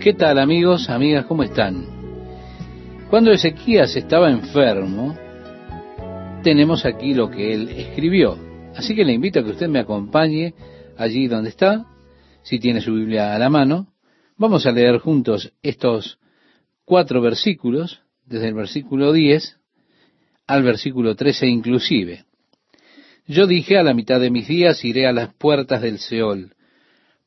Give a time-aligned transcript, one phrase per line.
[0.00, 1.84] ¿Qué tal amigos, amigas, cómo están?
[3.10, 5.14] Cuando Ezequías estaba enfermo,
[6.42, 8.38] tenemos aquí lo que él escribió.
[8.74, 10.54] Así que le invito a que usted me acompañe
[10.96, 11.84] allí donde está,
[12.42, 13.88] si tiene su Biblia a la mano.
[14.38, 16.18] Vamos a leer juntos estos
[16.86, 19.58] cuatro versículos, desde el versículo 10
[20.46, 22.24] al versículo 13 inclusive.
[23.26, 26.54] Yo dije a la mitad de mis días iré a las puertas del Seol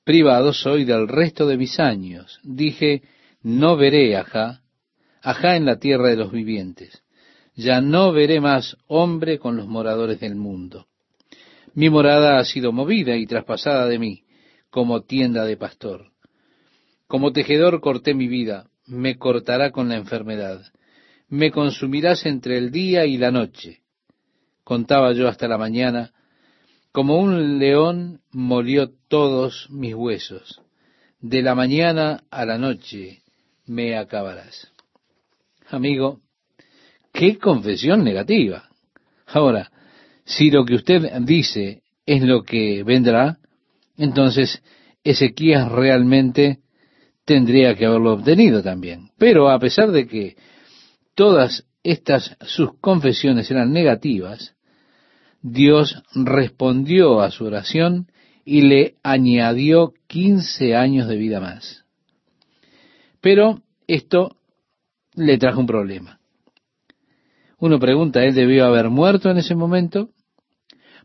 [0.04, 2.40] privado soy del resto de mis años.
[2.44, 3.04] Dije,
[3.42, 4.62] no veré ajá,
[5.22, 7.04] ajá en la tierra de los vivientes.
[7.56, 10.88] Ya no veré más hombre con los moradores del mundo.
[11.76, 14.24] Mi morada ha sido movida y traspasada de mí,
[14.70, 16.12] como tienda de pastor.
[17.08, 20.62] Como tejedor corté mi vida, me cortará con la enfermedad.
[21.30, 23.82] Me consumirás entre el día y la noche.
[24.64, 26.12] Contaba yo hasta la mañana,
[26.94, 30.62] como un león molió todos mis huesos.
[31.20, 33.24] De la mañana a la noche
[33.66, 34.72] me acabarás.
[35.70, 36.22] Amigo,
[37.12, 38.70] qué confesión negativa.
[39.26, 39.72] Ahora,
[40.24, 43.40] si lo que usted dice es lo que vendrá,
[43.98, 44.62] entonces
[45.04, 46.60] Ezequías realmente
[47.26, 49.10] tendría que haberlo obtenido también.
[49.18, 50.36] Pero a pesar de que
[51.16, 54.54] todas estas sus confesiones eran negativas,
[55.44, 58.08] Dios respondió a su oración
[58.46, 61.84] y le añadió 15 años de vida más.
[63.20, 64.38] Pero esto
[65.16, 66.20] le trajo un problema.
[67.60, 70.10] Uno pregunta, ¿él debió haber muerto en ese momento?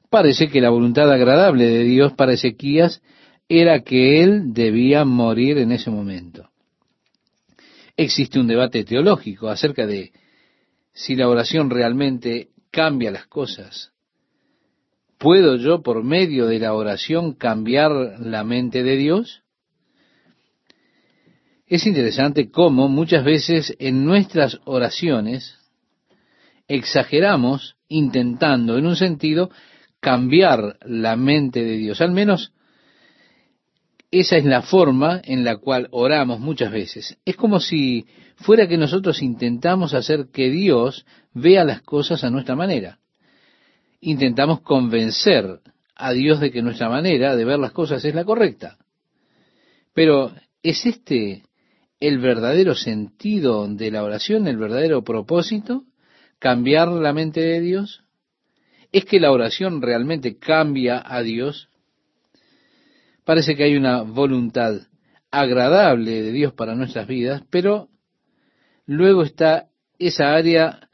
[0.08, 3.02] Parece que la voluntad agradable de Dios para Ezequías
[3.48, 6.48] era que él debía morir en ese momento.
[7.96, 10.12] Existe un debate teológico acerca de
[10.92, 13.92] si la oración realmente cambia las cosas.
[15.18, 19.42] ¿Puedo yo por medio de la oración cambiar la mente de Dios?
[21.66, 25.58] Es interesante cómo muchas veces en nuestras oraciones
[26.68, 29.50] exageramos intentando, en un sentido,
[29.98, 32.00] cambiar la mente de Dios.
[32.00, 32.52] Al menos
[34.12, 37.18] esa es la forma en la cual oramos muchas veces.
[37.24, 42.54] Es como si fuera que nosotros intentamos hacer que Dios vea las cosas a nuestra
[42.54, 43.00] manera
[44.00, 45.60] intentamos convencer
[45.94, 48.78] a Dios de que nuestra manera de ver las cosas es la correcta.
[49.94, 50.32] Pero
[50.62, 51.42] ¿es este
[52.00, 55.84] el verdadero sentido de la oración, el verdadero propósito?
[56.38, 58.04] ¿Cambiar la mente de Dios?
[58.92, 61.68] ¿Es que la oración realmente cambia a Dios?
[63.24, 64.80] Parece que hay una voluntad
[65.30, 67.88] agradable de Dios para nuestras vidas, pero
[68.86, 70.88] luego está esa área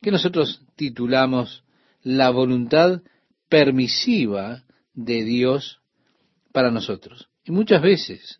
[0.00, 1.65] que nosotros titulamos
[2.06, 3.02] la voluntad
[3.48, 4.62] permisiva
[4.94, 5.80] de Dios
[6.52, 7.28] para nosotros.
[7.44, 8.38] Y muchas veces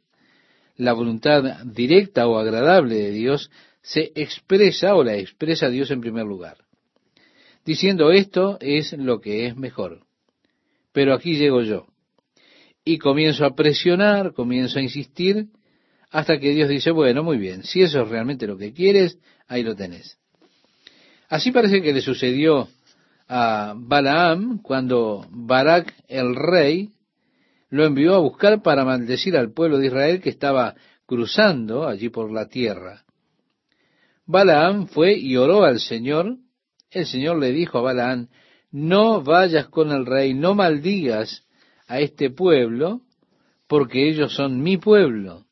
[0.77, 3.51] la voluntad directa o agradable de Dios
[3.83, 6.59] se expresa o la expresa Dios en primer lugar,
[7.65, 10.07] diciendo esto es lo que es mejor.
[10.93, 11.89] Pero aquí llego yo
[12.85, 15.49] y comienzo a presionar, comienzo a insistir,
[16.13, 19.19] hasta que Dios dice, bueno, muy bien, si eso es realmente lo que quieres,
[19.49, 20.19] ahí lo tenés.
[21.29, 22.69] Así parece que le sucedió
[23.29, 26.91] a Balaam cuando Barak el rey
[27.71, 30.75] lo envió a buscar para maldecir al pueblo de Israel que estaba
[31.07, 33.05] cruzando allí por la tierra.
[34.27, 36.37] Balaam fue y oró al Señor.
[36.91, 38.29] El Señor le dijo a Balaam,
[38.71, 41.45] no vayas con el rey, no maldigas
[41.87, 43.03] a este pueblo,
[43.69, 45.45] porque ellos son mi pueblo.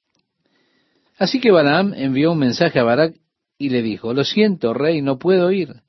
[1.17, 3.17] Así que Balaam envió un mensaje a Barak
[3.59, 5.83] y le dijo, lo siento, rey, no puedo ir.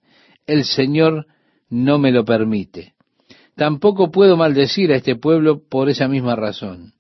[0.46, 1.25] El Señor
[1.70, 2.94] no me lo permite.
[3.56, 6.94] Tampoco puedo maldecir a este pueblo por esa misma razón.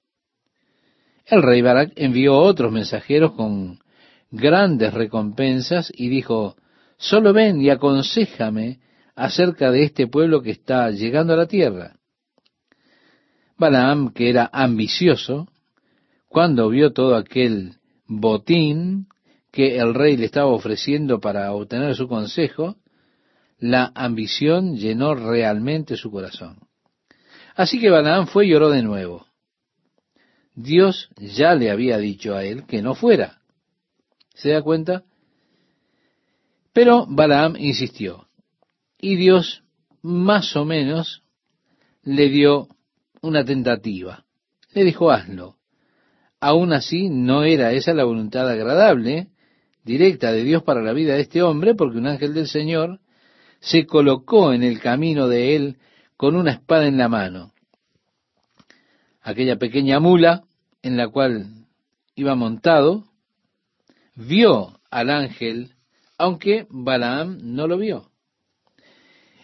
[1.25, 3.79] El rey Barak envió otros mensajeros con
[4.31, 6.55] grandes recompensas y dijo,
[6.97, 8.79] solo ven y aconsejame
[9.15, 11.95] acerca de este pueblo que está llegando a la tierra.
[13.57, 15.47] Balaam, que era ambicioso,
[16.27, 17.75] cuando vio todo aquel
[18.07, 19.07] botín
[19.51, 22.75] que el rey le estaba ofreciendo para obtener su consejo,
[23.65, 26.59] la ambición llenó realmente su corazón.
[27.55, 29.25] Así que Balaam fue y oró de nuevo.
[30.53, 33.41] Dios ya le había dicho a él que no fuera.
[34.35, 35.03] ¿Se da cuenta?
[36.73, 38.27] Pero Balaam insistió.
[38.99, 39.63] Y Dios
[40.03, 41.23] más o menos
[42.03, 42.67] le dio
[43.21, 44.25] una tentativa.
[44.73, 45.55] Le dijo, hazlo.
[46.39, 49.29] Aún así, no era esa la voluntad agradable,
[49.83, 52.99] directa de Dios para la vida de este hombre, porque un ángel del Señor
[53.65, 55.77] se colocó en el camino de él
[56.17, 57.51] con una espada en la mano.
[59.21, 60.43] Aquella pequeña mula
[60.83, 61.65] en la cual
[62.13, 63.05] iba montado
[64.15, 65.73] vio al ángel,
[66.19, 68.11] aunque Balaam no lo vio.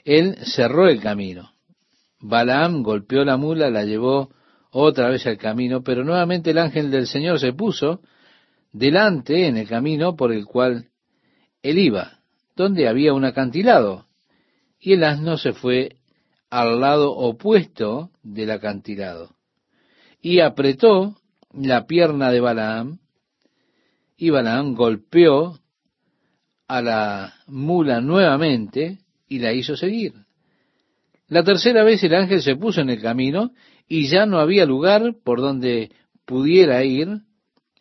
[0.06, 1.54] Él cerró el camino.
[2.20, 4.30] Balaam golpeó la mula, la llevó
[4.70, 8.02] otra vez al camino, pero nuevamente el ángel del Señor se puso
[8.72, 10.90] delante en el camino por el cual
[11.64, 12.20] él iba,
[12.56, 14.06] donde había un acantilado,
[14.82, 15.98] y el asno se fue
[16.50, 19.36] al lado opuesto del acantilado,
[20.20, 21.16] y apretó
[21.54, 23.00] la pierna de Balaam,
[24.18, 25.60] y Balaam golpeó
[26.68, 30.14] a la mula nuevamente y la hizo seguir.
[31.28, 33.52] La tercera vez el ángel se puso en el camino
[33.88, 35.92] y ya no había lugar por donde
[36.26, 37.22] pudiera ir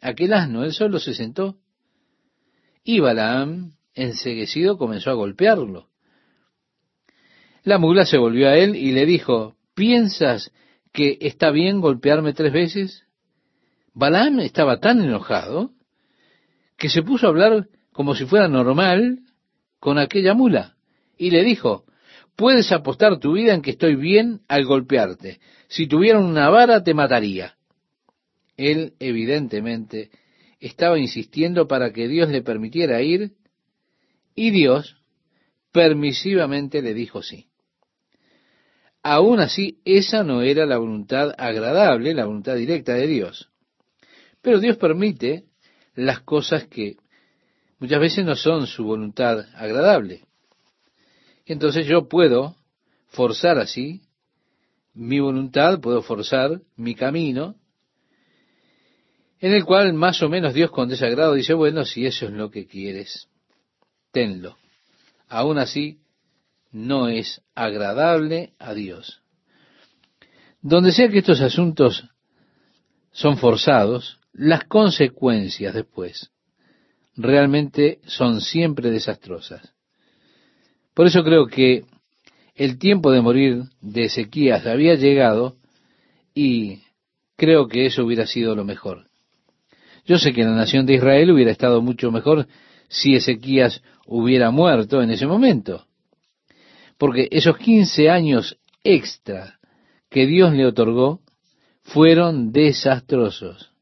[0.00, 1.56] aquel asno, él solo se sentó.
[2.82, 5.89] Y Balaam, enseguecido, comenzó a golpearlo.
[7.62, 10.52] La mula se volvió a él y le dijo, ¿piensas
[10.92, 13.04] que está bien golpearme tres veces?
[13.92, 15.72] Balaam estaba tan enojado
[16.76, 19.20] que se puso a hablar como si fuera normal
[19.78, 20.76] con aquella mula
[21.18, 21.84] y le dijo,
[22.40, 25.40] Puedes apostar tu vida en que estoy bien al golpearte.
[25.68, 27.56] Si tuviera una vara te mataría.
[28.56, 30.08] Él evidentemente
[30.58, 33.32] estaba insistiendo para que Dios le permitiera ir
[34.34, 34.96] y Dios
[35.70, 37.49] permisivamente le dijo sí.
[39.02, 43.50] Aún así, esa no era la voluntad agradable, la voluntad directa de Dios.
[44.42, 45.44] Pero Dios permite
[45.94, 46.96] las cosas que
[47.78, 50.24] muchas veces no son su voluntad agradable.
[51.46, 52.56] Entonces yo puedo
[53.08, 54.02] forzar así
[54.92, 57.56] mi voluntad, puedo forzar mi camino,
[59.40, 62.50] en el cual más o menos Dios con desagrado dice, bueno, si eso es lo
[62.50, 63.28] que quieres,
[64.12, 64.58] tenlo.
[65.28, 65.99] Aún así,
[66.72, 69.22] no es agradable a Dios.
[70.62, 72.04] Donde sea que estos asuntos
[73.12, 76.30] son forzados, las consecuencias después
[77.16, 79.74] realmente son siempre desastrosas.
[80.94, 81.84] Por eso creo que
[82.54, 85.56] el tiempo de morir de Ezequías había llegado
[86.34, 86.80] y
[87.36, 89.08] creo que eso hubiera sido lo mejor.
[90.04, 92.46] Yo sé que la nación de Israel hubiera estado mucho mejor
[92.88, 95.86] si Ezequías hubiera muerto en ese momento.
[97.00, 99.58] Porque esos 15 años extra
[100.10, 101.22] que Dios le otorgó
[101.82, 103.72] fueron desastrosos.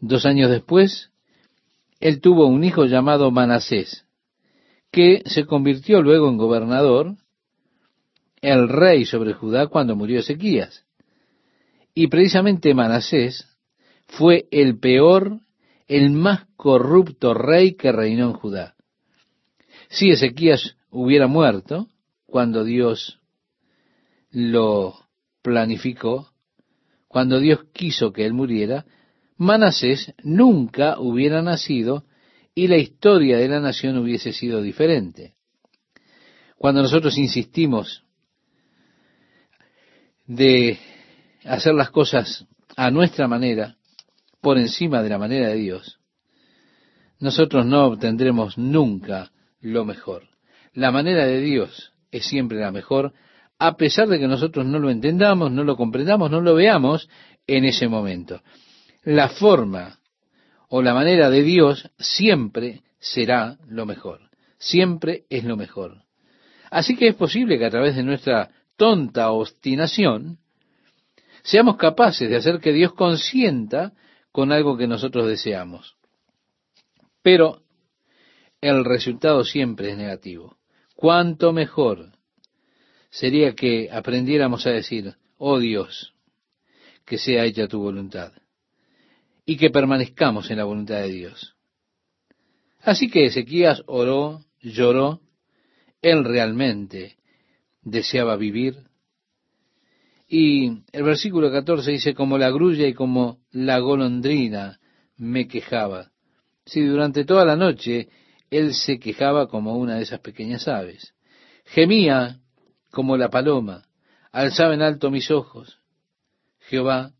[0.00, 1.12] Dos años después,
[2.00, 4.06] él tuvo un hijo llamado Manasés,
[4.90, 7.14] que se convirtió luego en gobernador,
[8.40, 10.84] el rey sobre Judá cuando murió Ezequías.
[11.94, 13.46] Y precisamente Manasés
[14.08, 15.38] fue el peor,
[15.86, 18.74] el más corrupto rey que reinó en Judá.
[19.90, 21.86] Si Ezequías hubiera muerto
[22.32, 23.20] cuando Dios
[24.30, 24.94] lo
[25.42, 26.32] planificó,
[27.06, 28.86] cuando Dios quiso que él muriera,
[29.36, 32.06] Manasés nunca hubiera nacido
[32.54, 35.34] y la historia de la nación hubiese sido diferente.
[36.56, 38.02] Cuando nosotros insistimos
[40.26, 40.78] de
[41.44, 42.46] hacer las cosas
[42.76, 43.76] a nuestra manera,
[44.40, 46.00] por encima de la manera de Dios,
[47.20, 50.30] nosotros no obtendremos nunca lo mejor.
[50.72, 53.12] La manera de Dios es siempre la mejor,
[53.58, 57.08] a pesar de que nosotros no lo entendamos, no lo comprendamos, no lo veamos
[57.46, 58.42] en ese momento.
[59.02, 59.98] La forma
[60.68, 64.30] o la manera de Dios siempre será lo mejor.
[64.58, 66.02] Siempre es lo mejor.
[66.70, 70.38] Así que es posible que a través de nuestra tonta obstinación
[71.42, 73.92] seamos capaces de hacer que Dios consienta
[74.30, 75.96] con algo que nosotros deseamos.
[77.22, 77.62] Pero
[78.60, 80.56] el resultado siempre es negativo.
[81.02, 82.12] Cuánto mejor
[83.10, 86.14] sería que aprendiéramos a decir, oh Dios,
[87.04, 88.32] que sea hecha tu voluntad
[89.44, 91.56] y que permanezcamos en la voluntad de Dios.
[92.82, 95.20] Así que Ezequías oró, lloró,
[96.02, 97.16] él realmente
[97.82, 98.76] deseaba vivir.
[100.28, 104.78] Y el versículo 14 dice, como la grulla y como la golondrina
[105.16, 106.12] me quejaba.
[106.64, 108.08] Si durante toda la noche
[108.52, 111.14] él se quejaba como una de esas pequeñas aves.
[111.64, 112.38] Gemía
[112.90, 113.84] como la paloma,
[114.30, 115.78] alzaba en alto mis ojos.
[116.60, 117.12] Jehová,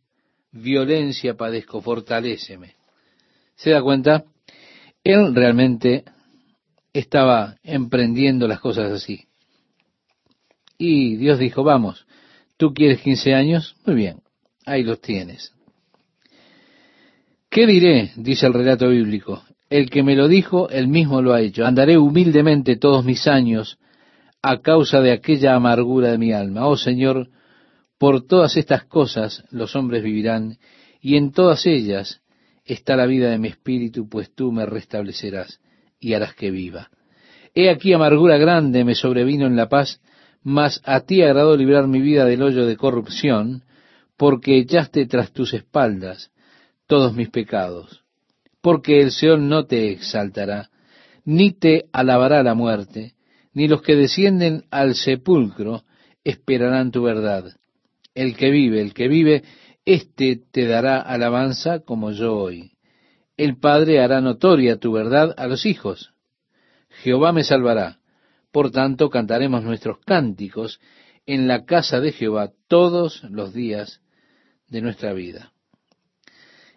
[0.53, 2.75] violencia padezco, fortaléceme.
[3.57, 4.25] ¿Se da cuenta?
[5.03, 6.05] Él realmente
[6.93, 9.25] estaba emprendiendo las cosas así.
[10.77, 12.07] Y Dios dijo, vamos,
[12.59, 13.75] ¿tú quieres 15 años?
[13.87, 14.21] Muy bien,
[14.67, 15.55] ahí los tienes.
[17.49, 18.13] ¿Qué diré?
[18.17, 19.43] dice el relato bíblico.
[19.73, 21.65] El que me lo dijo, él mismo lo ha hecho.
[21.65, 23.79] Andaré humildemente todos mis años
[24.43, 26.67] a causa de aquella amargura de mi alma.
[26.67, 27.31] Oh Señor,
[27.97, 30.59] por todas estas cosas los hombres vivirán,
[31.01, 32.21] y en todas ellas
[32.67, 35.59] está la vida de mi espíritu, pues tú me restablecerás
[35.99, 36.91] y harás que viva.
[37.55, 40.03] He aquí amargura grande me sobrevino en la paz,
[40.43, 43.63] mas a ti agradó librar mi vida del hoyo de corrupción,
[44.19, 46.31] porque echaste tras tus espaldas
[46.87, 48.02] todos mis pecados.
[48.63, 50.71] Porque el Seol no te exaltará,
[51.25, 53.15] ni te alabará la muerte,
[53.53, 55.85] ni los que descienden al sepulcro
[56.25, 57.57] esperarán tu verdad.
[58.15, 59.43] El que vive, el que vive,
[59.85, 62.73] éste te dará alabanza como yo hoy.
[63.37, 66.13] El Padre hará notoria tu verdad a los hijos.
[67.03, 67.99] Jehová me salvará.
[68.53, 70.79] Por tanto, cantaremos nuestros cánticos
[71.27, 74.01] en la casa de Jehová todos los días
[74.69, 75.53] de nuestra vida.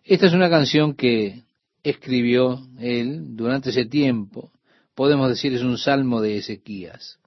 [0.03, 1.44] Esta es una canción que
[1.85, 4.51] escribió él durante ese tiempo.
[4.95, 7.19] Podemos decir es un salmo de Ezequías.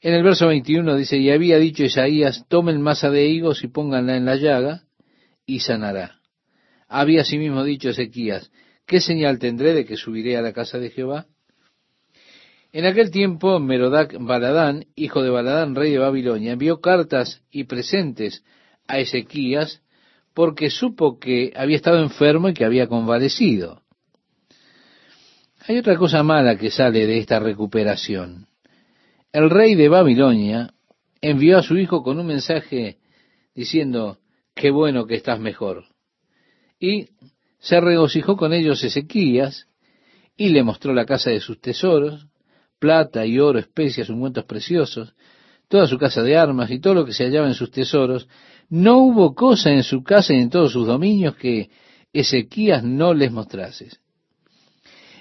[0.00, 4.16] En el verso 21 dice, y había dicho Isaías, tomen masa de higos y pónganla
[4.16, 4.84] en la llaga
[5.44, 6.20] y sanará.
[6.88, 8.50] Había asimismo dicho Ezequías,
[8.86, 11.26] ¿qué señal tendré de que subiré a la casa de Jehová?
[12.72, 18.42] En aquel tiempo, Merodac Baladán, hijo de Baladán, rey de Babilonia, envió cartas y presentes
[18.88, 19.82] a Ezequías
[20.34, 23.82] porque supo que había estado enfermo y que había convalecido.
[25.66, 28.46] Hay otra cosa mala que sale de esta recuperación.
[29.32, 30.72] El rey de Babilonia
[31.20, 32.98] envió a su hijo con un mensaje
[33.54, 34.18] diciendo,
[34.54, 35.84] qué bueno que estás mejor.
[36.78, 37.10] Y
[37.58, 39.68] se regocijó con ellos Ezequías
[40.36, 42.26] y le mostró la casa de sus tesoros,
[42.78, 45.14] plata y oro, especias, ungüentos preciosos,
[45.70, 48.28] toda su casa de armas y todo lo que se hallaba en sus tesoros,
[48.70, 51.70] no hubo cosa en su casa y en todos sus dominios que
[52.12, 53.88] Ezequías no les mostrase.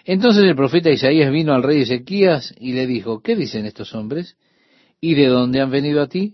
[0.06, 4.38] Entonces el profeta Isaías vino al rey Ezequías y le dijo, ¿qué dicen estos hombres?
[5.00, 6.34] ¿Y de dónde han venido a ti?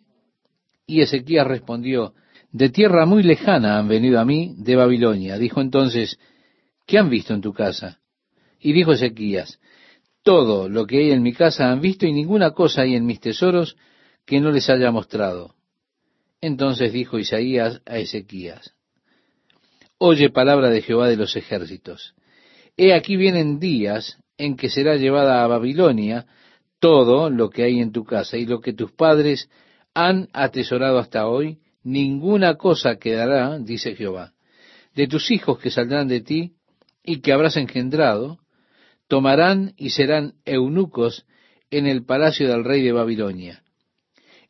[0.87, 2.13] Y Ezequías respondió,
[2.53, 5.37] de tierra muy lejana han venido a mí, de Babilonia.
[5.37, 6.17] Dijo entonces,
[6.87, 7.99] ¿qué han visto en tu casa?
[8.61, 9.59] Y dijo Ezequías,
[10.23, 13.19] todo lo que hay en mi casa han visto y ninguna cosa hay en mis
[13.19, 13.75] tesoros
[14.25, 15.55] que no les haya mostrado.
[16.41, 18.75] Entonces dijo Isaías a Ezequías,
[19.97, 22.15] Oye palabra de Jehová de los ejércitos.
[22.77, 26.25] He aquí vienen días en que será llevada a Babilonia
[26.79, 29.49] todo lo que hay en tu casa y lo que tus padres
[29.93, 34.33] han atesorado hasta hoy, ninguna cosa quedará, dice Jehová.
[34.93, 36.51] De tus hijos que saldrán de ti
[37.01, 38.39] y que habrás engendrado,
[39.07, 41.25] tomarán y serán eunucos
[41.71, 43.63] en el palacio del rey de Babilonia.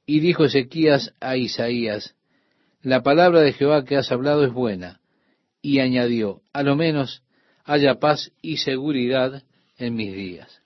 [0.05, 2.15] Y dijo Ezequías a Isaías,
[2.81, 5.01] la palabra de Jehová que has hablado es buena.
[5.61, 7.23] Y añadió, a lo menos
[7.63, 9.43] haya paz y seguridad
[9.77, 10.61] en mis días.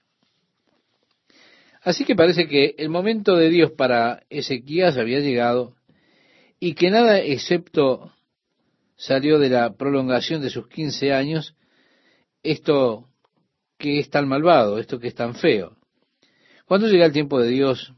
[1.81, 5.75] Así que parece que el momento de Dios para Ezequías había llegado
[6.59, 8.11] y que nada excepto
[8.97, 11.55] salió de la prolongación de sus quince años,
[12.43, 13.07] esto
[13.77, 15.77] que es tan malvado, esto que es tan feo.
[16.65, 17.93] Cuando llega el tiempo de Dios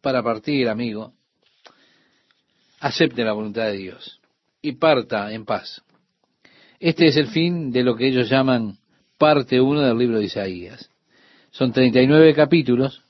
[0.00, 1.12] para partir, amigo,
[2.80, 4.20] acepte la voluntad de Dios
[4.62, 5.82] y parta en paz.
[6.78, 8.78] Este es el fin de lo que ellos llaman
[9.18, 10.90] parte 1 del libro de Isaías.
[11.50, 13.04] Son 39 capítulos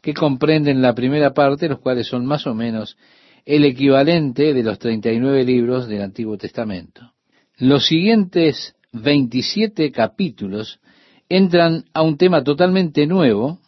[0.00, 2.96] que comprenden la primera parte, los cuales son más o menos
[3.44, 7.12] el equivalente de los 39 libros del Antiguo Testamento.
[7.58, 10.78] Los siguientes 27 capítulos
[11.28, 13.58] entran a un tema totalmente nuevo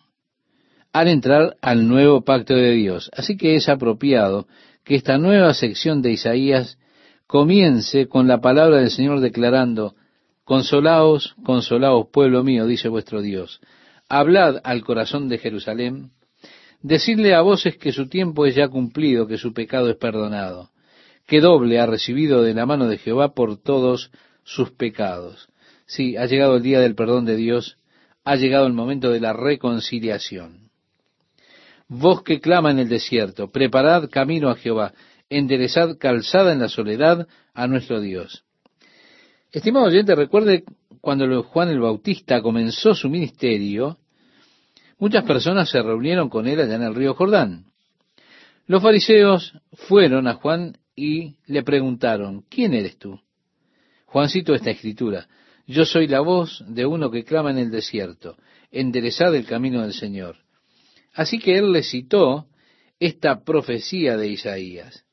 [0.98, 3.08] al entrar al nuevo pacto de Dios.
[3.16, 4.48] Así que es apropiado
[4.82, 6.76] que esta nueva sección de Isaías
[7.28, 9.94] comience con la palabra del Señor declarando,
[10.42, 13.60] Consolaos, consolaos, pueblo mío, dice vuestro Dios.
[14.08, 16.10] Hablad al corazón de Jerusalén,
[16.82, 20.70] decidle a voces que su tiempo es ya cumplido, que su pecado es perdonado,
[21.26, 24.10] que doble ha recibido de la mano de Jehová por todos
[24.42, 25.48] sus pecados.
[25.86, 27.76] Sí, ha llegado el día del perdón de Dios,
[28.24, 30.67] ha llegado el momento de la reconciliación.
[31.88, 34.92] Vos que clama en el desierto, preparad camino a Jehová,
[35.30, 38.44] enderezad calzada en la soledad a nuestro Dios.
[39.50, 40.64] Estimado oyente, recuerde
[41.00, 43.98] cuando Juan el Bautista comenzó su ministerio,
[44.98, 47.64] muchas personas se reunieron con él allá en el río Jordán.
[48.66, 53.18] Los fariseos fueron a Juan y le preguntaron, ¿quién eres tú?
[54.04, 55.26] Juan citó esta escritura,
[55.66, 58.36] yo soy la voz de uno que clama en el desierto,
[58.70, 60.36] enderezad el camino del Señor.
[61.18, 62.46] Así que él le citó
[63.00, 65.04] esta profecía de Isaías.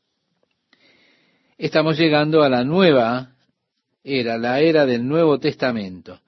[1.57, 3.33] Estamos llegando a la nueva
[4.03, 6.21] era, la era del Nuevo Testamento.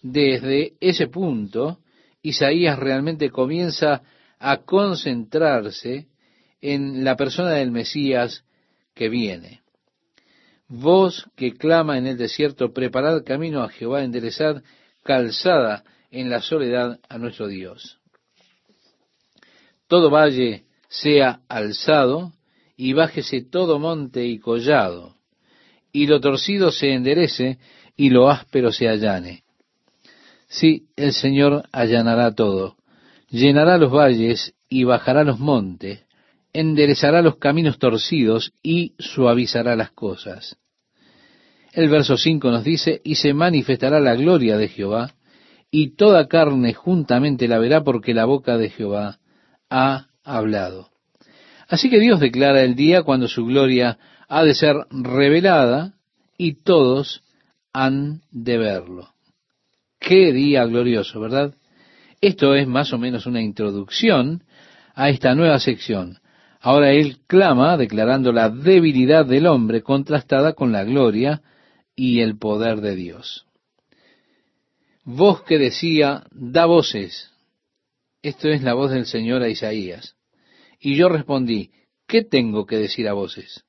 [0.00, 1.80] Desde ese punto,
[2.22, 4.00] Isaías realmente comienza
[4.38, 6.06] a concentrarse
[6.62, 8.46] en la persona del Mesías
[8.94, 9.60] que viene.
[10.66, 14.62] Voz que clama en el desierto, preparad camino a Jehová, enderezad
[15.02, 17.99] calzada en la soledad a nuestro Dios.
[19.90, 22.32] Todo valle sea alzado
[22.76, 25.16] y bájese todo monte y collado,
[25.92, 27.58] y lo torcido se enderece
[27.96, 29.42] y lo áspero se allane.
[30.46, 32.76] Sí, el Señor allanará todo,
[33.30, 36.04] llenará los valles y bajará los montes,
[36.52, 40.56] enderezará los caminos torcidos y suavizará las cosas.
[41.72, 45.14] El verso 5 nos dice, y se manifestará la gloria de Jehová,
[45.68, 49.19] y toda carne juntamente la verá porque la boca de Jehová
[49.70, 50.90] ha hablado.
[51.68, 53.98] Así que Dios declara el día cuando su gloria
[54.28, 55.94] ha de ser revelada
[56.36, 57.22] y todos
[57.72, 59.14] han de verlo.
[60.00, 61.54] Qué día glorioso, ¿verdad?
[62.20, 64.42] Esto es más o menos una introducción
[64.94, 66.18] a esta nueva sección.
[66.60, 71.42] Ahora él clama declarando la debilidad del hombre contrastada con la gloria
[71.94, 73.46] y el poder de Dios.
[75.04, 77.29] Voz que decía, da voces.
[78.22, 80.16] Esto es la voz del Señor a Isaías.
[80.78, 81.70] Y yo respondí,
[82.06, 83.64] ¿qué tengo que decir a voces?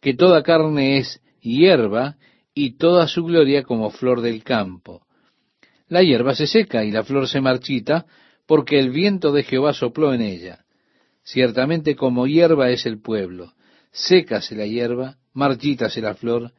[0.00, 2.16] Que toda carne es hierba
[2.54, 5.06] y toda su gloria como flor del campo.
[5.88, 8.06] La hierba se seca y la flor se marchita,
[8.46, 10.64] porque el viento de Jehová sopló en ella.
[11.22, 13.52] Ciertamente como hierba es el pueblo,
[13.92, 16.52] sécase la hierba, marchítase la flor,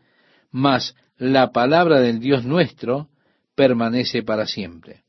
[0.52, 3.10] mas la palabra del Dios nuestro
[3.56, 5.04] permanece para siempre.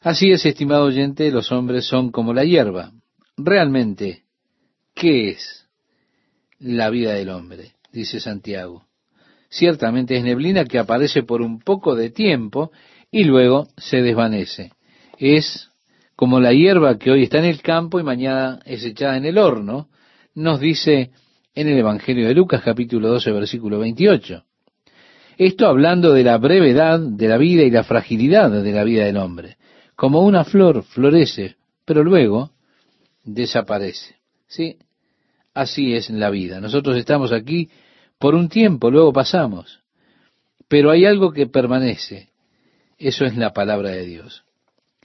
[0.00, 2.92] Así es, estimado oyente, los hombres son como la hierba.
[3.36, 4.22] Realmente,
[4.94, 5.66] ¿qué es
[6.60, 7.72] la vida del hombre?
[7.92, 8.84] Dice Santiago.
[9.50, 12.70] Ciertamente es neblina que aparece por un poco de tiempo
[13.10, 14.72] y luego se desvanece.
[15.18, 15.70] Es
[16.14, 19.36] como la hierba que hoy está en el campo y mañana es echada en el
[19.36, 19.88] horno,
[20.34, 21.10] nos dice
[21.54, 24.44] en el Evangelio de Lucas capítulo 12 versículo 28.
[25.38, 29.16] Esto hablando de la brevedad de la vida y la fragilidad de la vida del
[29.16, 29.56] hombre.
[29.98, 32.52] Como una flor florece, pero luego
[33.24, 34.14] desaparece.
[34.46, 34.78] ¿Sí?
[35.52, 36.60] Así es la vida.
[36.60, 37.68] Nosotros estamos aquí
[38.16, 39.80] por un tiempo, luego pasamos.
[40.68, 42.28] Pero hay algo que permanece.
[42.96, 44.44] Eso es la palabra de Dios.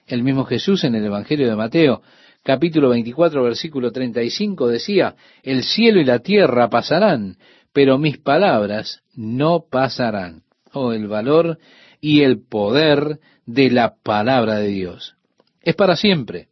[0.05, 2.03] El mismo Jesús en el Evangelio de Mateo
[2.43, 7.37] capítulo 24, versículo 35 decía, el cielo y la tierra pasarán,
[7.73, 10.43] pero mis palabras no pasarán.
[10.71, 11.57] Oh, el valor
[12.03, 15.15] y el poder de la palabra de Dios.
[15.61, 16.49] Es para siempre.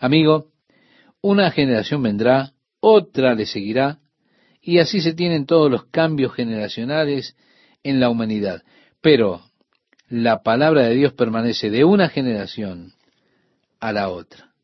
[0.00, 0.46] Amigo,
[1.20, 3.98] una generación vendrá, otra le seguirá,
[4.62, 7.36] y así se tienen todos los cambios generacionales
[7.82, 8.62] en la humanidad.
[9.02, 9.42] Pero
[10.08, 12.94] la palabra de Dios permanece de una generación
[13.80, 14.54] a la otra.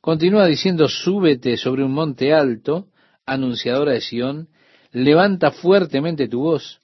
[0.00, 2.86] Continúa diciendo, súbete sobre un monte alto,
[3.26, 4.48] anunciadora de Sión,
[4.92, 6.81] levanta fuertemente tu voz,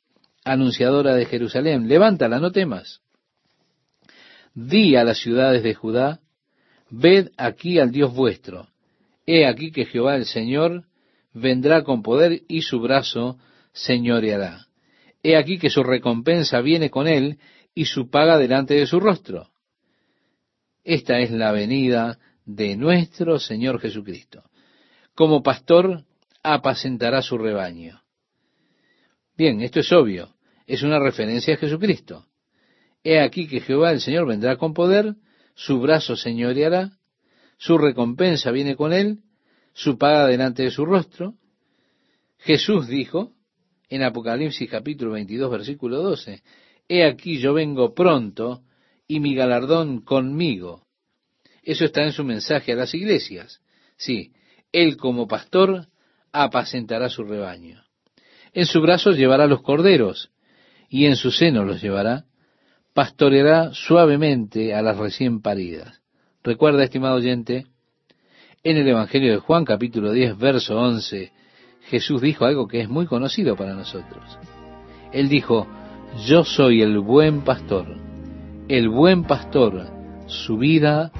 [0.52, 3.00] anunciadora de Jerusalén, levántala, no temas.
[4.54, 6.20] Di a las ciudades de Judá,
[6.90, 8.68] ved aquí al Dios vuestro.
[9.26, 10.84] He aquí que Jehová el Señor
[11.34, 13.38] vendrá con poder y su brazo
[13.72, 14.66] señoreará.
[15.22, 17.38] He aquí que su recompensa viene con él
[17.74, 19.50] y su paga delante de su rostro.
[20.82, 24.42] Esta es la venida de nuestro Señor Jesucristo.
[25.14, 26.04] Como pastor
[26.42, 28.00] apacentará su rebaño.
[29.36, 30.34] Bien, esto es obvio,
[30.68, 32.26] es una referencia a Jesucristo.
[33.02, 35.16] He aquí que Jehová el Señor vendrá con poder,
[35.54, 36.92] su brazo señoreará,
[37.56, 39.18] su recompensa viene con él,
[39.72, 41.34] su paga delante de su rostro.
[42.38, 43.32] Jesús dijo
[43.88, 46.42] en Apocalipsis capítulo 22 versículo 12,
[46.88, 48.62] He aquí yo vengo pronto
[49.08, 50.86] y mi galardón conmigo
[51.68, 53.60] eso está en su mensaje a las iglesias.
[53.98, 54.32] Sí,
[54.72, 55.86] Él como pastor
[56.32, 57.84] apacentará su rebaño.
[58.54, 60.30] En su brazo llevará los corderos
[60.88, 62.24] y en su seno los llevará.
[62.94, 66.00] Pastoreará suavemente a las recién paridas.
[66.42, 67.66] Recuerda, estimado oyente,
[68.64, 71.32] en el Evangelio de Juan capítulo 10, verso 11,
[71.82, 74.38] Jesús dijo algo que es muy conocido para nosotros.
[75.12, 75.66] Él dijo,
[76.26, 77.86] yo soy el buen pastor.
[78.68, 79.86] El buen pastor
[80.26, 81.10] su vida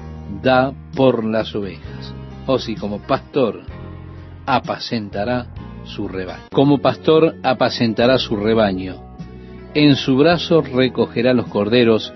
[0.43, 2.13] da por las ovejas.
[2.45, 3.61] O oh, si como pastor
[4.45, 5.47] apacentará
[5.85, 6.47] su rebaño.
[6.51, 9.08] Como pastor apacentará su rebaño.
[9.75, 12.11] En su brazo recogerá los corderos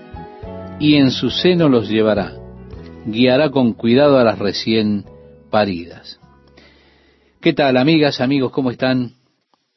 [0.80, 2.32] y en su seno los llevará.
[3.06, 5.04] Guiará con cuidado a las recién
[5.50, 6.18] paridas.
[7.40, 8.50] ¿Qué tal, amigas, amigos?
[8.50, 9.12] ¿Cómo están?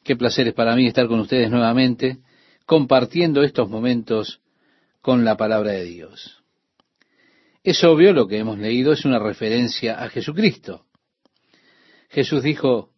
[0.02, 2.18] Qué placer es para mí estar con ustedes nuevamente,
[2.66, 4.40] compartiendo estos momentos
[5.00, 6.42] con la palabra de Dios.
[7.62, 10.84] Es obvio, lo que hemos leído es una referencia a Jesucristo.
[12.08, 12.90] Jesús dijo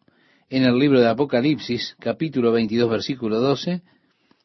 [0.49, 3.83] en el libro de Apocalipsis, capítulo 22, versículo 12,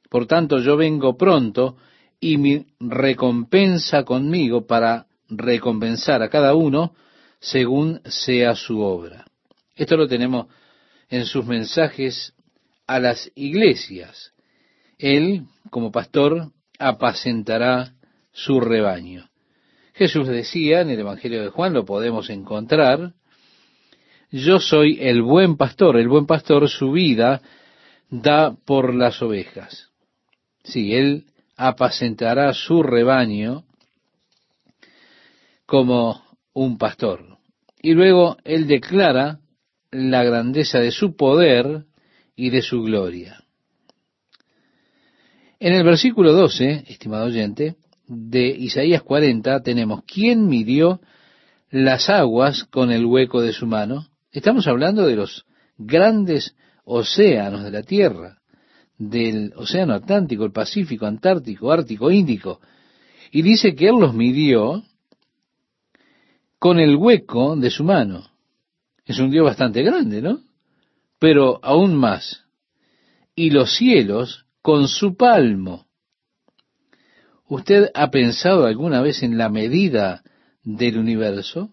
[0.09, 1.77] por tanto yo vengo pronto
[2.21, 6.95] y mi recompensa conmigo para recompensar a cada uno
[7.40, 9.25] según sea su obra.
[9.75, 10.47] Esto lo tenemos
[11.09, 12.35] en sus mensajes
[12.87, 14.33] a las iglesias.
[14.99, 17.92] Él, como pastor, apacentará
[18.33, 19.29] su rebaño.
[19.95, 23.14] Jesús decía en el Evangelio de Juan, lo podemos encontrar,
[24.31, 27.40] yo soy el buen pastor, el buen pastor su vida
[28.11, 29.90] da por las ovejas.
[30.67, 31.27] Sí, él
[31.57, 33.65] apacentará su rebaño
[35.65, 37.39] como un pastor.
[37.81, 39.39] Y luego él declara
[39.91, 41.85] la grandeza de su poder
[42.35, 43.43] y de su gloria.
[45.61, 47.77] En el versículo 12, estimado oyente,
[48.09, 51.01] de Isaías 40 tenemos, ¿quién midió
[51.71, 54.09] las aguas con el hueco de su mano?
[54.33, 55.47] Estamos hablando de los
[55.79, 58.39] grandes océanos de la Tierra,
[58.99, 62.61] del Océano Atlántico, el Pacífico, Antártico, Ártico, Índico.
[63.31, 64.83] Y dice que Él los midió
[66.59, 68.31] con el hueco de su mano.
[69.05, 70.41] Es un Dios bastante grande, ¿no?
[71.19, 72.45] Pero aún más.
[73.35, 75.87] Y los cielos con su palmo.
[77.49, 80.23] ¿Usted ha pensado alguna vez en la medida
[80.65, 81.71] del universo?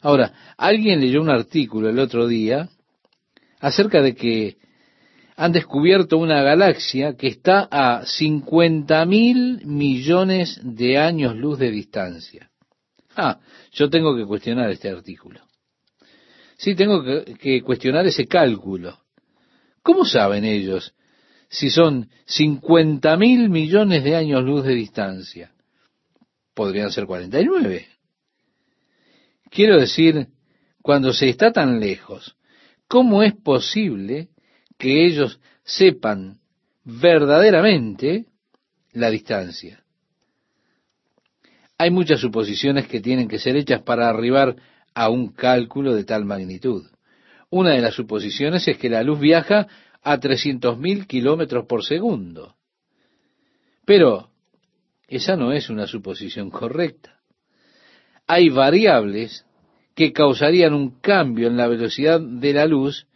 [0.00, 2.68] Ahora, alguien leyó un artículo el otro día
[3.60, 4.56] acerca de que
[5.42, 12.48] han descubierto una galaxia que está a 50 mil millones de años luz de distancia.
[13.16, 13.40] Ah,
[13.72, 15.40] yo tengo que cuestionar este artículo.
[16.58, 19.00] Sí, tengo que, cuestionar ese cálculo.
[19.82, 20.94] ¿Cómo saben ellos
[21.48, 25.50] si son 50 mil millones de años luz de distancia?
[26.54, 27.88] Podrían ser 49.
[29.50, 30.28] Quiero decir,
[30.82, 32.36] cuando se está tan lejos,
[32.86, 34.28] ¿cómo es posible
[34.82, 36.40] que ellos sepan
[36.84, 38.26] verdaderamente
[38.92, 39.84] la distancia?
[41.78, 44.56] Hay muchas suposiciones que tienen que ser hechas para arribar
[44.94, 46.84] a un cálculo de tal magnitud.
[47.48, 49.68] Una de las suposiciones es que la luz viaja
[50.02, 52.56] a 300.000 kilómetros por segundo.
[53.84, 54.30] Pero
[55.06, 57.22] esa no es una suposición correcta
[58.26, 59.44] hay variables
[59.94, 63.06] que causarían un cambio en la velocidad de la luz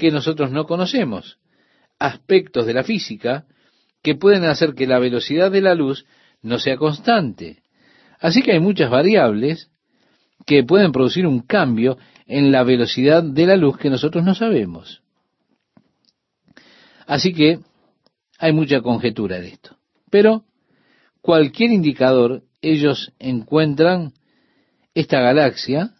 [0.00, 1.38] que nosotros no conocemos,
[1.98, 3.44] aspectos de la física
[4.02, 6.06] que pueden hacer que la velocidad de la luz
[6.40, 7.62] no sea constante.
[8.18, 9.70] Así que hay muchas variables
[10.46, 15.02] que pueden producir un cambio en la velocidad de la luz que nosotros no sabemos.
[17.06, 17.60] Así que
[18.38, 19.76] hay mucha conjetura de esto.
[20.10, 20.44] Pero
[21.20, 24.14] cualquier indicador ellos encuentran
[24.94, 25.92] esta galaxia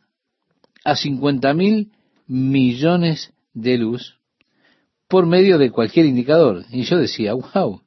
[0.85, 1.93] a 50 mil
[2.27, 4.21] millones de luz
[5.09, 6.65] por medio de cualquier indicador.
[6.71, 7.83] Y yo decía, wow,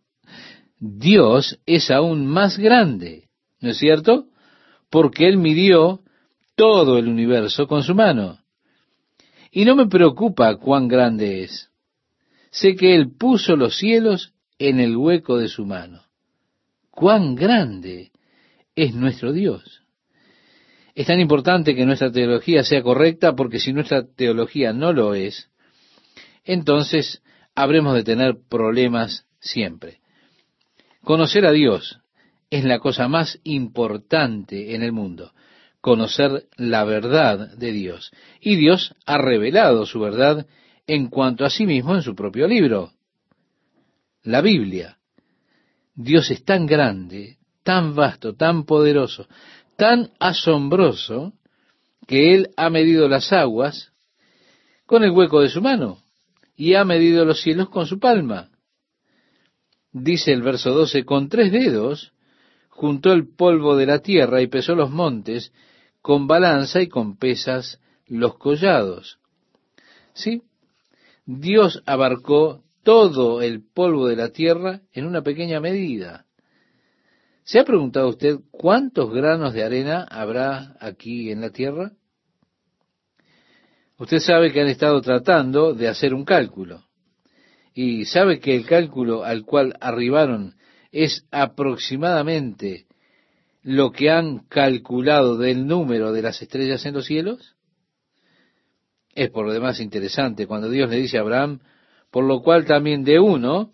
[0.78, 3.30] Dios es aún más grande,
[3.62, 4.28] ¿no es cierto?
[4.89, 6.02] Porque Él midió
[6.56, 8.39] todo el universo con su mano.
[9.52, 11.69] Y no me preocupa cuán grande es.
[12.52, 16.04] Sé que Él puso los cielos en el hueco de su mano.
[16.91, 18.12] Cuán grande
[18.76, 19.84] es nuestro Dios.
[20.95, 25.49] Es tan importante que nuestra teología sea correcta porque si nuestra teología no lo es,
[26.43, 27.21] entonces
[27.56, 29.99] habremos de tener problemas siempre.
[31.03, 31.99] Conocer a Dios
[32.49, 35.34] es la cosa más importante en el mundo,
[35.82, 38.12] conocer la verdad de Dios.
[38.39, 40.45] Y Dios ha revelado su verdad
[40.88, 42.91] en cuanto a sí mismo en su propio libro,
[44.23, 44.97] la Biblia.
[45.95, 49.27] Dios es tan grande, tan vasto, tan poderoso,
[49.77, 51.34] tan asombroso
[52.08, 53.91] que él ha medido las aguas
[54.86, 56.02] con el hueco de su mano
[56.55, 58.49] y ha medido los cielos con su palma.
[59.91, 62.13] Dice el verso 12, con tres dedos
[62.69, 65.53] juntó el polvo de la tierra y pesó los montes,
[66.01, 69.19] con balanza y con pesas los collados.
[70.13, 70.41] ¿Sí?
[71.25, 76.25] Dios abarcó todo el polvo de la tierra en una pequeña medida.
[77.43, 81.91] ¿Se ha preguntado usted cuántos granos de arena habrá aquí en la Tierra?
[83.97, 86.84] Usted sabe que han estado tratando de hacer un cálculo
[87.73, 90.56] y sabe que el cálculo al cual arribaron
[90.91, 92.86] es aproximadamente
[93.62, 97.56] lo que han calculado del número de las estrellas en los cielos?
[99.15, 101.60] Es por lo demás interesante cuando Dios le dice a Abraham,
[102.12, 103.71] por lo cual también de uno,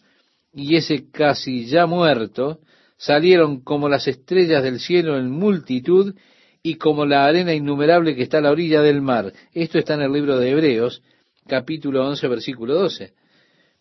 [0.54, 2.60] y ese casi ya muerto,
[2.98, 6.16] salieron como las estrellas del cielo en multitud
[6.62, 9.32] y como la arena innumerable que está a la orilla del mar.
[9.54, 11.02] Esto está en el libro de Hebreos,
[11.48, 13.14] capítulo 11, versículo 12.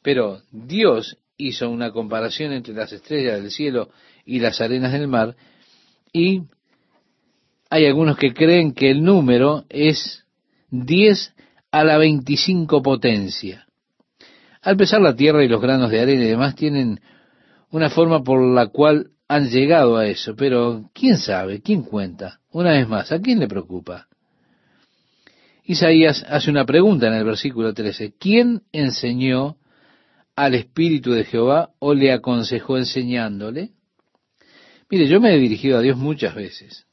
[0.02, 3.90] Pero Dios hizo una comparación entre las estrellas del cielo
[4.24, 5.36] y las arenas del mar,
[6.12, 6.42] y
[7.70, 10.24] hay algunos que creen que el número es
[10.70, 11.34] 10
[11.70, 13.66] a la 25 potencia.
[14.62, 17.00] Al pesar la tierra y los granos de arena y demás tienen
[17.70, 21.60] una forma por la cual han llegado a eso, pero ¿quién sabe?
[21.60, 22.40] ¿Quién cuenta?
[22.50, 24.08] Una vez más, ¿a quién le preocupa?
[25.64, 28.14] Isaías hace una pregunta en el versículo 13.
[28.18, 29.58] ¿Quién enseñó
[30.34, 33.72] al Espíritu de Jehová o le aconsejó enseñándole?
[34.90, 36.86] Mire, yo me he dirigido a Dios muchas veces.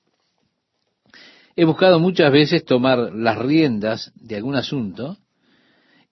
[1.55, 5.17] He buscado muchas veces tomar las riendas de algún asunto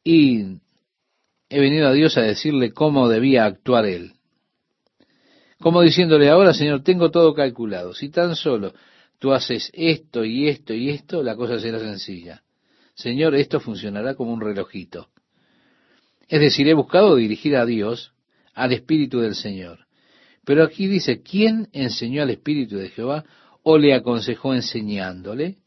[0.05, 0.59] y
[1.49, 4.13] he venido a Dios a decirle cómo debía actuar Él.
[5.63, 7.93] Como diciéndole, ahora Señor, tengo todo calculado.
[7.93, 8.73] Si tan solo
[9.17, 12.43] tú haces esto y esto y esto, la cosa será sencilla.
[12.95, 15.07] Señor, esto funcionará como un relojito.
[16.27, 18.11] Es decir, he buscado dirigir a Dios,
[18.53, 19.87] al Espíritu del Señor.
[20.43, 23.23] Pero aquí dice, ¿quién enseñó al Espíritu de Jehová
[23.63, 25.59] o le aconsejó enseñándole?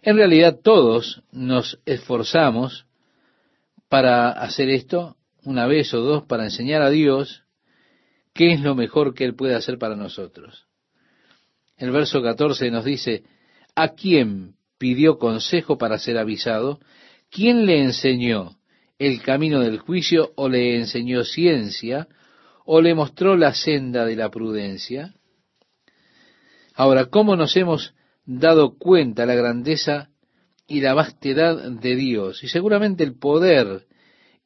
[0.00, 2.86] En realidad todos nos esforzamos
[3.90, 7.44] para hacer esto una vez o dos, para enseñar a Dios
[8.38, 10.68] qué es lo mejor que Él puede hacer para nosotros.
[11.76, 13.24] El verso 14 nos dice,
[13.74, 16.78] ¿a quién pidió consejo para ser avisado?
[17.32, 18.56] ¿Quién le enseñó
[18.96, 22.06] el camino del juicio o le enseñó ciencia
[22.64, 25.16] o le mostró la senda de la prudencia?
[26.74, 27.92] Ahora, ¿cómo nos hemos
[28.24, 30.10] dado cuenta la grandeza
[30.68, 32.44] y la vastedad de Dios?
[32.44, 33.88] Y seguramente el poder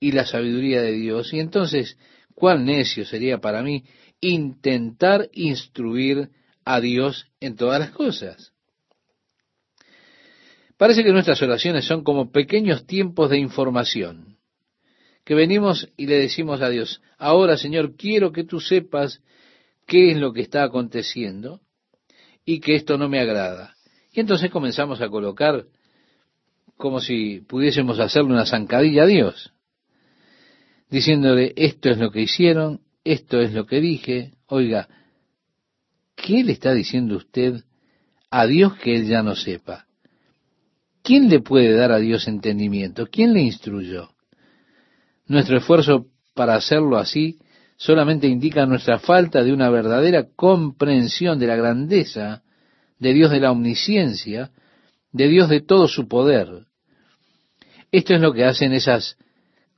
[0.00, 1.34] y la sabiduría de Dios.
[1.34, 1.98] Y entonces,
[2.34, 3.84] ¿cuál necio sería para mí
[4.20, 6.30] intentar instruir
[6.64, 8.52] a Dios en todas las cosas?
[10.76, 14.38] Parece que nuestras oraciones son como pequeños tiempos de información,
[15.24, 19.20] que venimos y le decimos a Dios, ahora Señor, quiero que tú sepas
[19.86, 21.60] qué es lo que está aconteciendo,
[22.44, 23.76] y que esto no me agrada.
[24.12, 25.66] Y entonces comenzamos a colocar
[26.76, 29.52] como si pudiésemos hacerle una zancadilla a Dios,
[30.92, 34.88] diciéndole, esto es lo que hicieron, esto es lo que dije, oiga,
[36.14, 37.64] ¿qué le está diciendo usted
[38.30, 39.86] a Dios que él ya no sepa?
[41.02, 43.06] ¿Quién le puede dar a Dios entendimiento?
[43.10, 44.10] ¿Quién le instruyó?
[45.26, 47.38] Nuestro esfuerzo para hacerlo así
[47.76, 52.42] solamente indica nuestra falta de una verdadera comprensión de la grandeza
[52.98, 54.50] de Dios de la omnisciencia,
[55.10, 56.66] de Dios de todo su poder.
[57.90, 59.16] Esto es lo que hacen esas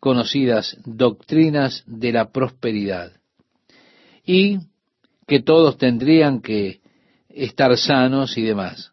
[0.04, 3.12] conocidas doctrinas de la prosperidad.
[4.22, 4.58] Y
[5.26, 6.82] que todos tendrían que
[7.30, 8.92] estar sanos y demás.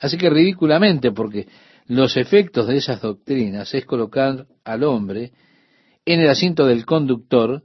[0.00, 1.46] Así que ridículamente, porque
[1.86, 5.30] los efectos de esas doctrinas es colocar al hombre
[6.04, 7.62] en el asiento del conductor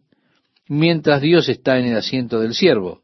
[0.67, 3.01] mientras Dios está en el asiento del siervo.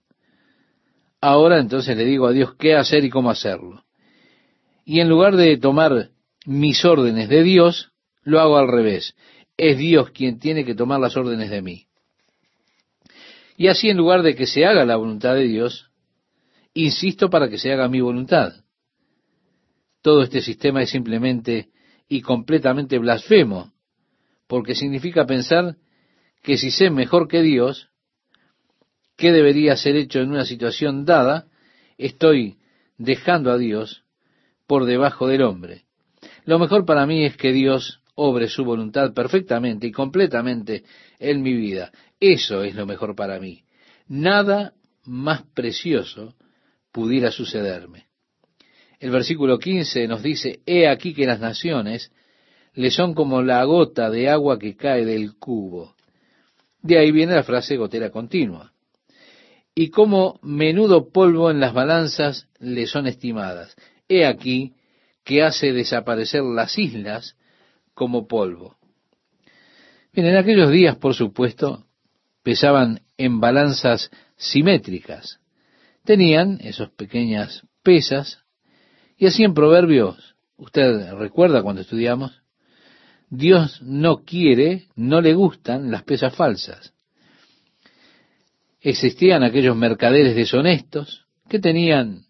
[1.22, 3.84] Ahora entonces le digo a Dios qué hacer y cómo hacerlo.
[4.86, 6.12] Y en lugar de tomar
[6.46, 7.92] mis órdenes de Dios,
[8.24, 9.16] lo hago al revés.
[9.62, 11.86] Es Dios quien tiene que tomar las órdenes de mí.
[13.58, 15.92] Y así en lugar de que se haga la voluntad de Dios,
[16.74, 18.54] insisto para que se haga mi voluntad.
[20.02, 21.70] Todo este sistema es simplemente
[22.10, 23.72] y completamente blasfemo,
[24.48, 25.78] porque significa pensar
[26.42, 27.92] que si sé mejor que Dios
[29.16, 31.46] qué debería ser hecho en una situación dada,
[32.00, 32.58] estoy
[32.98, 34.06] dejando a Dios
[34.66, 35.84] por debajo del hombre.
[36.46, 40.84] Lo mejor para mí es que Dios obre su voluntad perfectamente y completamente
[41.20, 41.92] en mi vida.
[42.20, 43.64] Eso es lo mejor para mí.
[44.08, 44.74] Nada
[45.06, 46.36] más precioso
[46.92, 48.08] pudiera sucederme.
[49.00, 52.12] El versículo 15 nos dice, He aquí que las naciones
[52.74, 55.96] le son como la gota de agua que cae del cubo.
[56.82, 58.72] De ahí viene la frase gotera continua.
[59.74, 63.76] Y como menudo polvo en las balanzas le son estimadas.
[64.08, 64.74] He aquí
[65.24, 67.36] que hace desaparecer las islas
[67.94, 68.78] como polvo.
[70.14, 71.86] Bien, en aquellos días, por supuesto,
[72.44, 75.40] pesaban en balanzas simétricas.
[76.04, 78.40] Tenían esas pequeñas pesas,
[79.18, 82.42] y así en Proverbios, usted recuerda cuando estudiamos,
[83.30, 86.94] Dios no quiere, no le gustan las pesas falsas.
[88.82, 92.26] Existían aquellos mercaderes deshonestos que tenían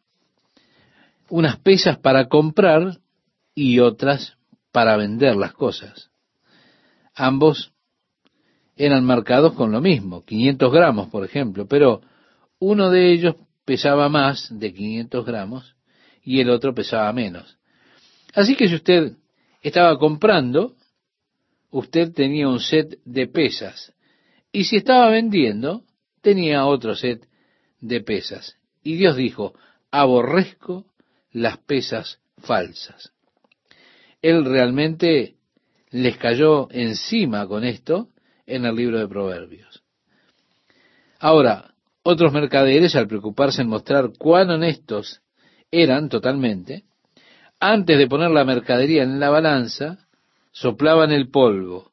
[1.30, 3.00] unas pesas para comprar
[3.56, 4.38] y otras
[4.72, 6.12] para vender las cosas.
[7.14, 7.74] Ambos
[8.76, 12.02] eran marcados con lo mismo, 500 gramos, por ejemplo, pero
[12.60, 15.76] uno de ellos pesaba más de 500 gramos
[16.24, 17.58] y el otro pesaba menos.
[18.34, 19.14] Así que si usted
[19.62, 20.76] estaba comprando
[21.72, 23.94] usted tenía un set de pesas.
[24.52, 25.84] Y si estaba vendiendo,
[26.22, 27.28] tenía otro set
[27.80, 28.58] de pesas.
[28.84, 29.54] Y Dios dijo,
[29.90, 30.86] aborrezco
[31.32, 33.14] las pesas falsas.
[34.22, 35.36] Él realmente
[35.90, 38.10] les cayó encima con esto
[38.46, 39.84] en el libro de Proverbios.
[41.20, 45.22] Ahora, otros mercaderes, al preocuparse en mostrar cuán honestos
[45.70, 46.84] eran totalmente,
[47.60, 50.08] antes de poner la mercadería en la balanza,
[50.52, 51.92] soplaban el polvo.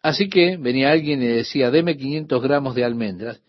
[0.00, 3.42] Así que venía alguien y decía, deme 500 gramos de almendras.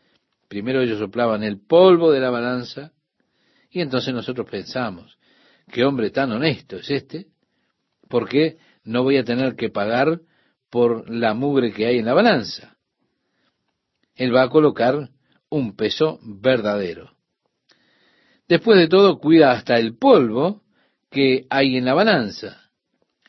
[0.49, 2.91] Primero ellos soplaban el polvo de la balanza
[3.69, 5.17] y entonces nosotros pensamos,
[5.71, 7.27] qué hombre tan honesto es este,
[8.09, 10.19] porque no voy a tener que pagar
[10.69, 12.75] por la mugre que hay en la balanza.
[14.15, 15.09] Él va a colocar
[15.49, 17.11] un peso verdadero.
[18.47, 20.63] Después de todo, cuida hasta el polvo
[21.09, 22.69] que hay en la balanza.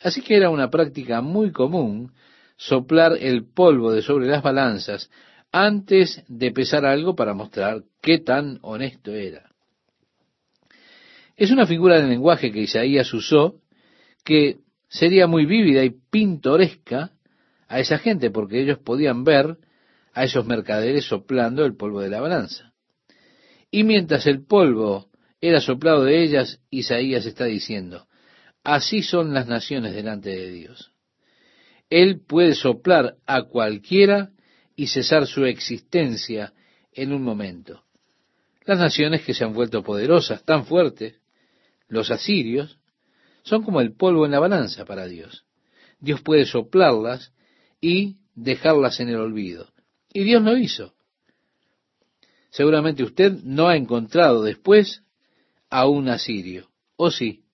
[0.02, 2.12] Así que era una práctica muy común
[2.56, 5.10] soplar el polvo de sobre las balanzas
[5.52, 9.50] antes de pesar algo para mostrar qué tan honesto era.
[11.36, 13.60] Es una figura de lenguaje que Isaías usó
[14.24, 14.58] que
[14.90, 17.12] sería muy vívida y pintoresca
[17.68, 19.56] a esa gente porque ellos podían ver
[20.12, 22.72] a esos mercaderes soplando el polvo de la balanza.
[23.70, 25.08] Y mientras el polvo
[25.40, 28.08] era soplado de ellas, Isaías está diciendo,
[28.64, 30.92] así son las naciones delante de Dios.
[31.88, 34.30] Él puede soplar a cualquiera
[34.74, 36.52] y cesar su existencia
[36.92, 37.84] en un momento.
[38.64, 41.20] Las naciones que se han vuelto poderosas, tan fuertes,
[41.88, 42.79] los asirios,
[43.42, 45.44] son como el polvo en la balanza para Dios.
[46.00, 47.32] Dios puede soplarlas
[47.80, 49.68] y dejarlas en el olvido.
[50.12, 50.94] Y Dios lo hizo.
[52.50, 55.02] Seguramente usted no ha encontrado después
[55.68, 56.68] a un asirio.
[56.96, 57.44] ¿O sí?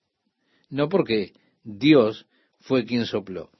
[0.69, 2.25] No porque Dios
[2.59, 3.51] fue quien sopló.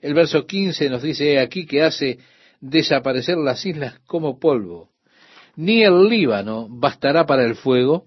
[0.00, 2.18] El verso 15 nos dice aquí que hace
[2.60, 4.90] desaparecer las islas como polvo.
[5.54, 8.06] Ni el Líbano bastará para el fuego,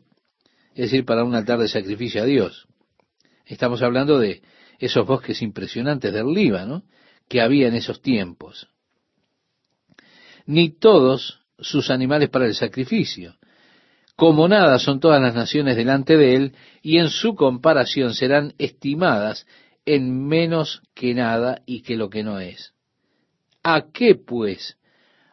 [0.75, 2.67] es decir, para un altar de sacrificio a Dios.
[3.45, 4.41] Estamos hablando de
[4.77, 6.83] esos bosques impresionantes del Líbano
[7.29, 8.67] que había en esos tiempos.
[10.45, 13.37] Ni todos sus animales para el sacrificio.
[14.17, 19.47] Como nada son todas las naciones delante de él, y en su comparación serán estimadas
[19.85, 22.73] en menos que nada y que lo que no es.
[23.63, 24.77] ¿A qué, pues,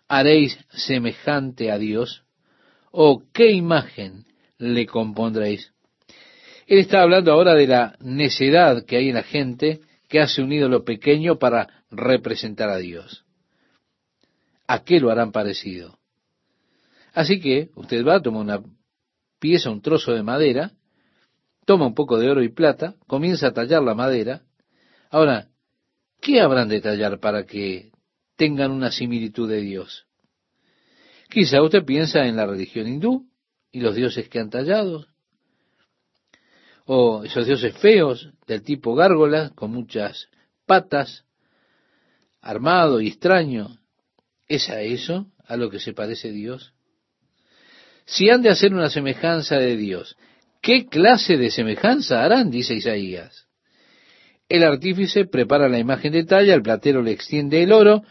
[0.07, 2.23] haréis semejante a Dios?
[2.93, 4.25] ¿O qué imagen
[4.63, 5.73] le compondréis?
[6.67, 10.53] Él está hablando ahora de la necedad que hay en la gente que hace un
[10.53, 13.25] ídolo pequeño para representar a Dios.
[14.69, 15.99] ¿A qué lo harán parecido?
[17.13, 18.63] Así que usted va, toma una
[19.41, 20.71] pieza, un trozo de madera,
[21.67, 24.43] toma un poco de oro y plata, comienza a tallar la madera.
[25.11, 25.49] Ahora,
[26.21, 27.91] ¿qué habrán de tallar para que
[28.37, 30.07] tengan una similitud de Dios?
[31.29, 33.32] Quizá usted piensa en la religión hindú
[33.73, 35.07] y los dioses que han tallado,
[36.85, 40.29] o esos dioses feos del tipo gárgolas con muchas
[40.67, 41.25] patas,
[42.41, 43.79] armado y extraño.
[44.49, 46.75] ¿Es a eso a lo que se parece Dios?
[48.05, 50.17] Si han de hacer una semejanza de Dios,
[50.61, 52.51] ¿qué clase de semejanza harán?
[52.51, 53.47] dice Isaías.
[54.49, 58.03] El artífice prepara la imagen de talla, el platero le extiende el oro,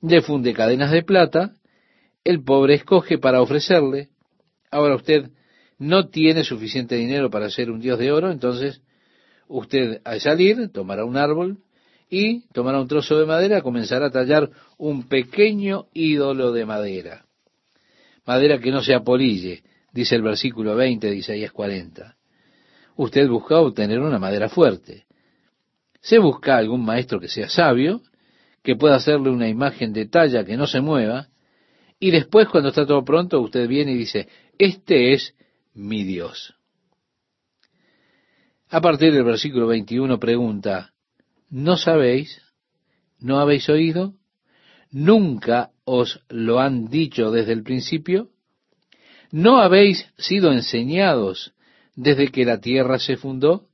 [0.00, 1.54] le funde cadenas de plata,
[2.22, 4.10] el pobre escoge para ofrecerle.
[4.70, 5.30] Ahora usted
[5.78, 8.82] no tiene suficiente dinero para ser un dios de oro, entonces
[9.46, 11.58] usted al salir tomará un árbol
[12.10, 17.24] y tomará un trozo de madera, comenzará a tallar un pequeño ídolo de madera.
[18.26, 22.16] Madera que no se apolille, dice el versículo 20 de Isaías 40.
[22.96, 25.06] Usted busca obtener una madera fuerte.
[26.00, 28.02] Se busca algún maestro que sea sabio,
[28.62, 31.28] que pueda hacerle una imagen de talla que no se mueva,
[32.00, 34.28] y después cuando está todo pronto usted viene y dice,
[34.58, 35.34] este es
[35.72, 36.54] mi Dios.
[38.68, 40.92] A partir del versículo 21 pregunta,
[41.48, 42.42] ¿no sabéis?
[43.18, 44.14] ¿No habéis oído?
[44.90, 48.30] ¿Nunca os lo han dicho desde el principio?
[49.30, 51.52] ¿No habéis sido enseñados
[51.94, 53.68] desde que la tierra se fundó?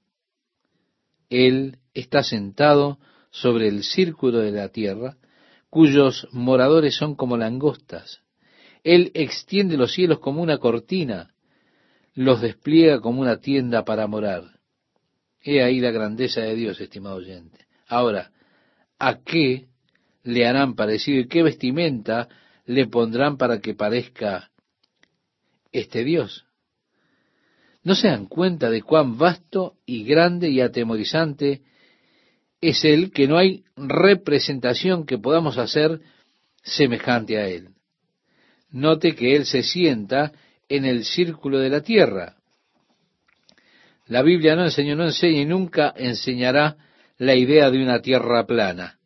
[1.31, 2.99] Él está sentado
[3.31, 5.17] sobre el círculo de la tierra,
[5.71, 8.24] cuyos moradores son como langostas.
[8.85, 11.35] Él extiende los cielos como una cortina,
[12.15, 14.45] los despliega como una tienda para morar.
[15.41, 17.67] He ahí la grandeza de Dios, estimado oyente.
[17.89, 18.31] Ahora,
[18.99, 19.67] ¿a qué
[20.23, 22.29] le harán parecido y qué vestimenta
[22.67, 24.53] le pondrán para que parezca
[25.73, 26.47] este Dios?
[27.83, 31.63] ¿No se dan cuenta de cuán vasto y grande y atemorizante
[32.69, 36.01] es el que no hay representación que podamos hacer
[36.63, 37.74] semejante a Él.
[38.75, 40.33] Note que Él se sienta
[40.69, 42.35] en el círculo de la tierra.
[44.09, 46.77] La Biblia no enseñó, no enseña y nunca enseñará
[47.17, 48.99] la idea de una tierra plana.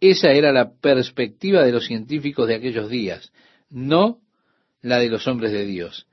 [0.00, 3.32] Esa era la perspectiva de los científicos de aquellos días,
[3.70, 4.18] no
[4.82, 6.06] la de los hombres de Dios.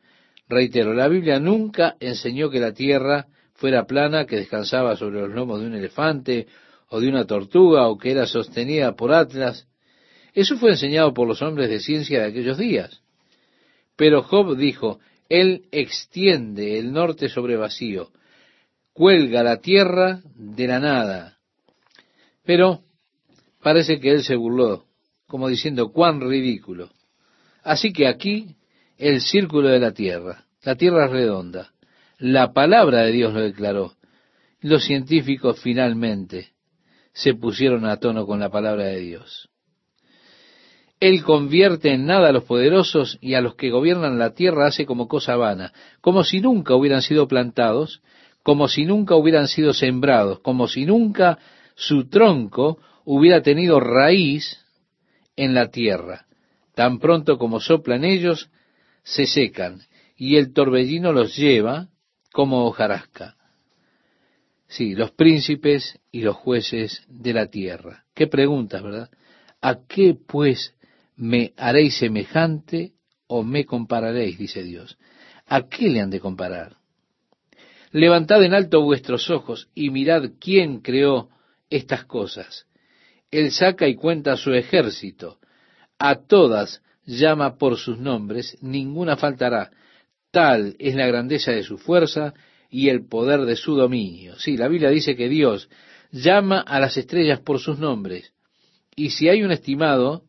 [0.48, 5.60] Reitero, la Biblia nunca enseñó que la tierra fuera plana, que descansaba sobre los lomos
[5.60, 6.48] de un elefante
[6.88, 9.68] o de una tortuga o que era sostenida por Atlas.
[10.38, 13.02] Eso fue enseñado por los hombres de ciencia de aquellos días.
[13.96, 18.12] Pero Job dijo, Él extiende el norte sobre vacío,
[18.94, 21.40] cuelga la tierra de la nada.
[22.46, 22.84] Pero
[23.64, 24.86] parece que Él se burló,
[25.26, 26.92] como diciendo, cuán ridículo.
[27.64, 28.58] Así que aquí
[29.00, 31.74] el círculo de la tierra, la tierra es redonda.
[32.20, 33.96] La palabra de Dios lo declaró.
[34.62, 36.50] Los científicos finalmente
[37.12, 39.50] se pusieron a tono con la palabra de Dios.
[41.00, 44.86] Él convierte en nada a los poderosos y a los que gobiernan la tierra hace
[44.86, 48.02] como cosa vana, como si nunca hubieran sido plantados,
[48.42, 51.38] como si nunca hubieran sido sembrados, como si nunca
[51.76, 54.66] su tronco hubiera tenido raíz
[55.36, 56.26] en la tierra.
[56.74, 58.50] Tan pronto como soplan ellos,
[59.04, 59.82] se secan,
[60.16, 61.90] y el torbellino los lleva
[62.32, 63.36] como hojarasca.
[64.68, 68.06] Sí, los príncipes y los jueces de la tierra.
[68.14, 69.10] Qué preguntas, ¿verdad?
[69.62, 70.76] ¿A qué pues
[71.18, 72.94] me haréis semejante
[73.28, 74.98] o me compararéis, dice Dios.
[75.48, 76.78] ¿A qué le han de comparar?
[77.92, 81.30] Levantad en alto vuestros ojos y mirad quién creó
[81.70, 82.66] estas cosas.
[83.32, 85.40] Él saca y cuenta su ejército.
[86.00, 89.72] A todas llama por sus nombres, ninguna faltará.
[90.32, 92.34] Tal es la grandeza de su fuerza
[92.70, 94.38] y el poder de su dominio.
[94.38, 95.70] Sí, la Biblia dice que Dios
[96.12, 98.34] llama a las estrellas por sus nombres.
[98.96, 100.27] Y si hay un estimado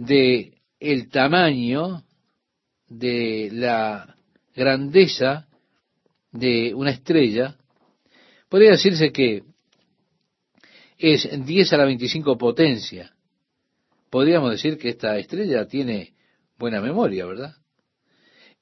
[0.00, 2.04] de el tamaño
[2.88, 4.16] de la
[4.54, 5.46] grandeza
[6.32, 7.58] de una estrella,
[8.48, 9.42] podría decirse que
[10.96, 13.12] es 10 a la 25 potencia.
[14.08, 16.14] Podríamos decir que esta estrella tiene
[16.58, 17.56] buena memoria, ¿verdad?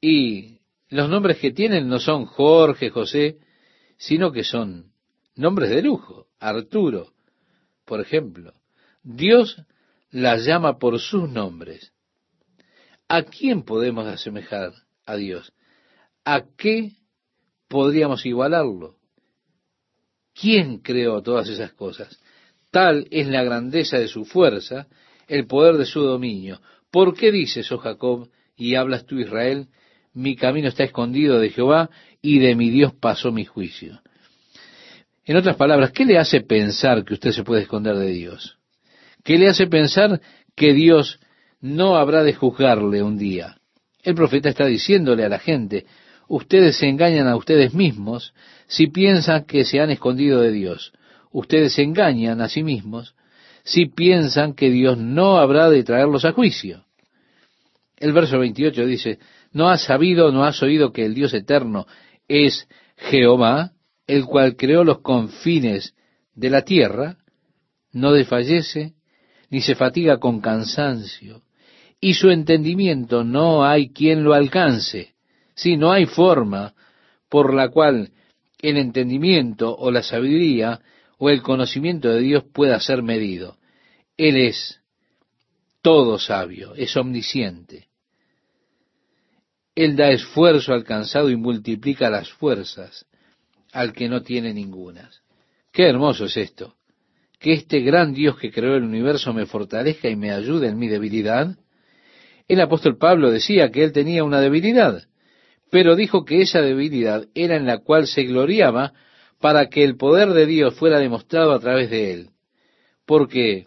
[0.01, 0.59] Y
[0.89, 3.39] los nombres que tienen no son Jorge, José,
[3.97, 4.93] sino que son
[5.37, 6.27] nombres de lujo.
[6.41, 7.13] Arturo,
[7.85, 8.55] por ejemplo.
[9.03, 9.63] Dios
[10.11, 11.93] las llama por sus nombres.
[13.09, 14.73] ¿A quién podemos asemejar
[15.07, 15.53] a Dios?
[16.25, 16.93] ¿A qué
[17.69, 18.97] podríamos igualarlo?
[20.35, 22.21] ¿Quién creó todas esas cosas?
[22.71, 24.89] Tal es la grandeza de su fuerza,
[25.27, 26.61] el poder de su dominio.
[26.91, 29.69] ¿Por qué dices, oh Jacob, y hablas tú, Israel,
[30.13, 31.91] mi camino está escondido de Jehová
[32.21, 34.01] y de mi Dios pasó mi juicio?
[35.25, 38.58] En otras palabras, ¿qué le hace pensar que usted se puede esconder de Dios?
[39.25, 40.21] ¿Qué le hace pensar
[40.55, 41.19] que Dios
[41.61, 43.57] no habrá de juzgarle un día.
[44.03, 45.87] El profeta está diciéndole a la gente,
[46.29, 48.33] ustedes se engañan a ustedes mismos
[48.67, 50.93] si piensan que se han escondido de Dios.
[51.31, 53.15] Ustedes se engañan a sí mismos
[53.65, 56.85] si piensan que Dios no habrá de traerlos a juicio.
[57.97, 59.19] El verso 28 dice,
[59.53, 61.87] ¿no has sabido, no has oído que el Dios eterno
[62.29, 63.73] es Jehová,
[64.07, 65.95] el cual creó los confines
[66.35, 67.17] de la tierra?
[67.93, 68.95] No desfallece
[69.51, 71.43] ni se fatiga con cansancio,
[72.01, 75.15] y su entendimiento no hay quien lo alcance.
[75.55, 76.75] Si no hay forma
[77.29, 78.13] por la cual
[78.61, 80.81] el entendimiento o la sabiduría
[81.19, 83.57] o el conocimiento de Dios pueda ser medido.
[84.17, 84.81] Él es
[85.83, 87.89] todo sabio, es omnisciente.
[89.75, 93.07] Él da esfuerzo al cansado y multiplica las fuerzas
[93.73, 95.23] al que no tiene ningunas.
[95.73, 96.78] Qué hermoso es esto
[97.39, 100.89] que este gran Dios que creó el universo me fortalezca y me ayude en mi
[100.89, 101.57] debilidad?
[102.49, 105.03] El apóstol Pablo decía que él tenía una debilidad,
[105.71, 108.95] pero dijo que esa debilidad era en la cual se gloriaba
[109.41, 112.31] para que el poder de Dios fuera demostrado a través de él.
[113.07, 113.67] Porque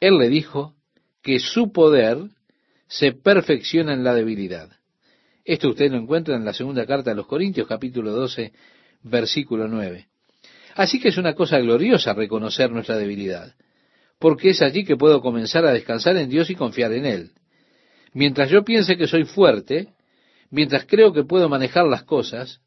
[0.00, 0.74] él le dijo
[1.22, 2.18] que su poder
[2.88, 4.70] se perfecciona en la debilidad.
[5.44, 8.52] Esto usted lo encuentra en la segunda carta de los Corintios, capítulo 12,
[9.02, 10.08] versículo 9.
[10.76, 13.54] Así que es una cosa gloriosa reconocer nuestra debilidad,
[14.18, 17.30] porque es allí que puedo comenzar a descansar en Dios y confiar en Él.
[18.12, 19.94] Mientras yo piense que soy fuerte,
[20.50, 22.60] mientras creo que puedo manejar las cosas,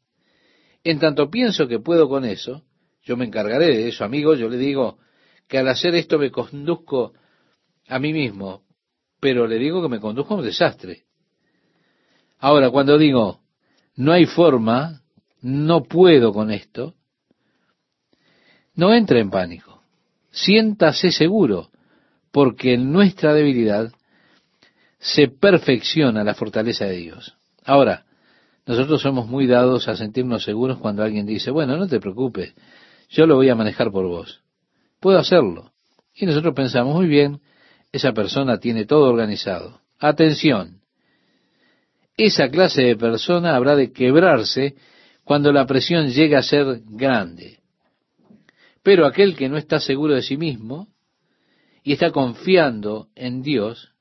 [0.82, 2.64] en tanto pienso que puedo con eso,
[3.04, 4.98] yo me encargaré de eso, amigo, yo le digo
[5.46, 7.12] que al hacer esto me conduzco
[7.86, 8.64] a mí mismo,
[9.20, 11.04] pero le digo que me conduzco a un desastre.
[12.38, 13.42] Ahora, cuando digo,
[13.94, 15.02] no hay forma,
[15.42, 16.96] no puedo con esto,
[18.80, 19.82] No entre en pánico.
[20.30, 21.68] Siéntase seguro,
[22.32, 23.92] porque en nuestra debilidad
[24.98, 27.36] se perfecciona la fortaleza de Dios.
[27.62, 28.06] Ahora,
[28.64, 32.54] nosotros somos muy dados a sentirnos seguros cuando alguien dice, bueno, no te preocupes,
[33.10, 34.40] yo lo voy a manejar por vos.
[34.98, 35.72] Puedo hacerlo.
[36.14, 37.42] Y nosotros pensamos, muy bien,
[37.92, 39.82] esa persona tiene todo organizado.
[39.98, 40.80] Atención,
[42.16, 44.74] esa clase de persona habrá de quebrarse
[45.22, 47.59] cuando la presión llegue a ser grande.
[48.82, 50.88] Pero aquel que no está seguro de sí mismo
[51.82, 53.92] y está confiando en Dios,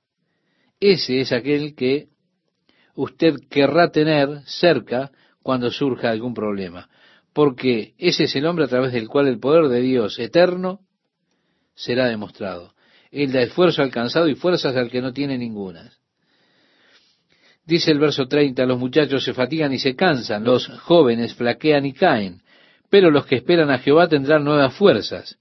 [0.80, 2.08] ese es aquel que
[2.96, 5.12] usted querrá tener cerca
[5.42, 6.90] cuando surja algún problema,
[7.34, 10.82] porque ese es el hombre a través del cual el poder de Dios eterno
[11.76, 12.74] será demostrado.
[13.12, 15.92] Él da esfuerzo alcanzado y fuerzas al que no tiene ninguna.
[17.66, 21.94] Dice el verso 30, los muchachos se fatigan y se cansan, los jóvenes flaquean y
[21.94, 22.42] caen,
[22.90, 25.38] pero los que esperan a Jehová tendrán nuevas fuerzas.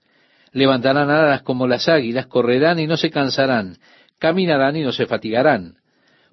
[0.53, 3.79] Levantarán alas como las águilas, correrán y no se cansarán,
[4.19, 5.77] caminarán y no se fatigarán,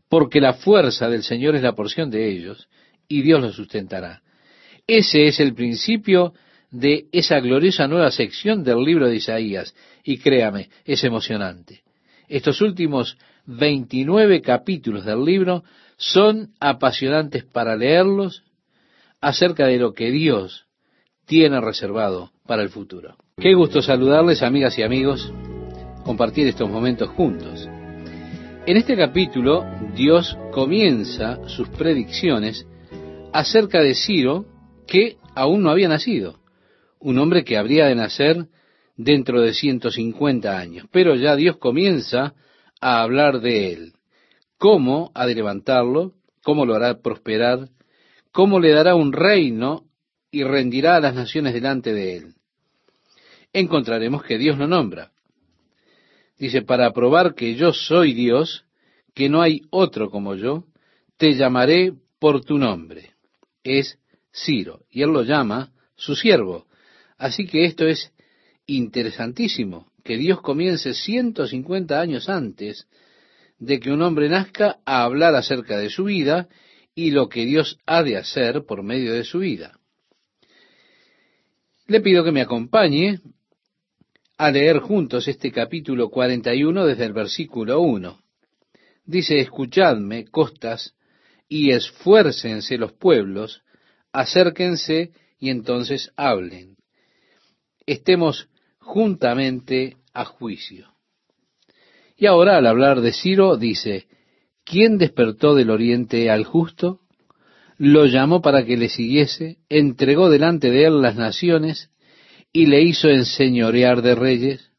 [0.10, 2.68] porque la fuerza del Señor es la porción de ellos,
[3.08, 4.22] y Dios los sustentará.
[4.88, 6.34] Ese es el principio
[6.72, 11.84] de esa gloriosa nueva sección del libro de Isaías, y créame, es emocionante.
[12.28, 15.64] Estos últimos 29 capítulos del libro
[15.98, 18.44] son apasionantes para leerlos
[19.22, 20.65] acerca de lo que Dios
[21.26, 23.16] tiene reservado para el futuro.
[23.38, 25.32] Qué gusto saludarles, amigas y amigos,
[26.04, 27.68] compartir estos momentos juntos.
[28.68, 29.66] En este capítulo,
[29.96, 32.66] Dios comienza sus predicciones
[33.34, 34.46] acerca de Ciro,
[34.88, 36.40] que aún no había nacido,
[37.00, 38.48] un hombre que habría de nacer
[38.96, 40.88] dentro de 150 años.
[40.92, 42.34] Pero ya Dios comienza
[42.82, 43.94] a hablar de él,
[44.58, 46.14] cómo ha de levantarlo,
[46.44, 47.70] cómo lo hará prosperar,
[48.32, 49.84] cómo le dará un reino
[50.36, 52.34] y rendirá a las naciones delante de él.
[53.54, 55.14] Encontraremos que Dios lo nombra.
[56.38, 58.66] Dice, para probar que yo soy Dios,
[59.14, 60.66] que no hay otro como yo,
[61.16, 63.14] te llamaré por tu nombre.
[63.64, 63.98] Es
[64.34, 64.82] Ciro.
[64.92, 66.66] Y él lo llama su siervo.
[67.18, 68.12] Así que esto es
[68.66, 72.88] interesantísimo, que Dios comience 150 años antes
[73.58, 76.50] de que un hombre nazca a hablar acerca de su vida
[76.94, 79.80] y lo que Dios ha de hacer por medio de su vida.
[81.88, 83.20] Le pido que me acompañe
[84.38, 88.20] a leer juntos este capítulo 41 desde el versículo 1.
[89.06, 90.96] Dice, escuchadme, costas,
[91.48, 93.62] y esfuércense los pueblos,
[94.12, 96.76] acérquense y entonces hablen.
[97.86, 100.92] Estemos juntamente a juicio.
[102.18, 104.08] Y ahora al hablar de Ciro dice,
[104.64, 107.02] ¿quién despertó del oriente al justo?
[107.78, 111.90] Lo llamó para que le siguiese, entregó delante de él las naciones,
[112.54, 114.72] y le hizo enseñorear de reyes?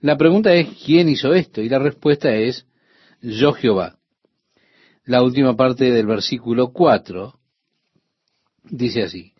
[0.00, 1.60] La pregunta es, ¿quién hizo esto?
[1.60, 2.66] Y la respuesta es,
[3.20, 3.98] yo Jehová.
[5.04, 7.38] La última parte del versículo 4
[8.64, 9.34] dice así,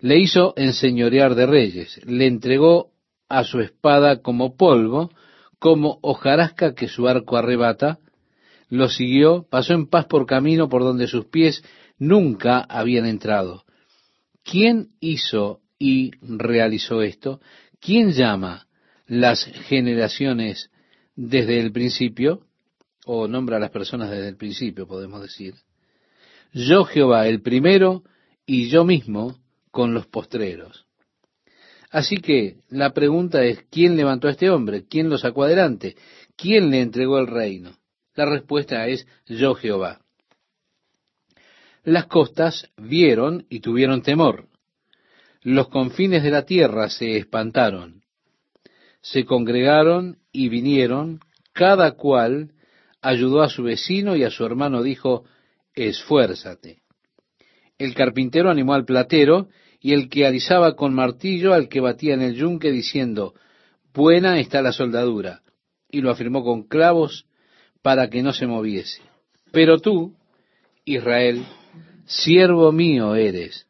[0.00, 2.90] le hizo enseñorear de reyes, le entregó
[3.28, 5.10] a su espada como polvo,
[5.58, 7.98] como hojarasca que su arco arrebata,
[8.68, 11.62] lo siguió, pasó en paz por camino por donde sus pies
[12.02, 13.64] nunca habían entrado.
[14.42, 17.40] ¿Quién hizo y realizó esto?
[17.80, 18.66] ¿Quién llama
[19.06, 20.70] las generaciones
[21.14, 22.40] desde el principio?
[23.06, 25.54] O nombra a las personas desde el principio, podemos decir.
[26.52, 28.02] Yo Jehová, el primero,
[28.46, 29.38] y yo mismo
[29.70, 30.86] con los postreros.
[31.88, 34.86] Así que la pregunta es, ¿quién levantó a este hombre?
[34.88, 35.94] ¿Quién lo sacó adelante?
[36.36, 37.76] ¿Quién le entregó el reino?
[38.16, 40.00] La respuesta es, yo Jehová.
[41.84, 44.48] Las costas vieron y tuvieron temor
[45.42, 48.02] los confines de la tierra se espantaron,
[49.00, 51.20] se congregaron y vinieron,
[51.52, 52.52] cada cual
[53.00, 55.24] ayudó a su vecino y a su hermano dijo,
[55.74, 56.82] esfuérzate.
[57.76, 59.48] El carpintero animó al platero
[59.80, 63.34] y el que alisaba con martillo al que batía en el yunque diciendo,
[63.92, 65.42] buena está la soldadura,
[65.90, 67.26] y lo afirmó con clavos
[67.82, 69.02] para que no se moviese.
[69.50, 70.14] Pero tú,
[70.84, 71.44] Israel,
[72.12, 73.66] siervo mío eres,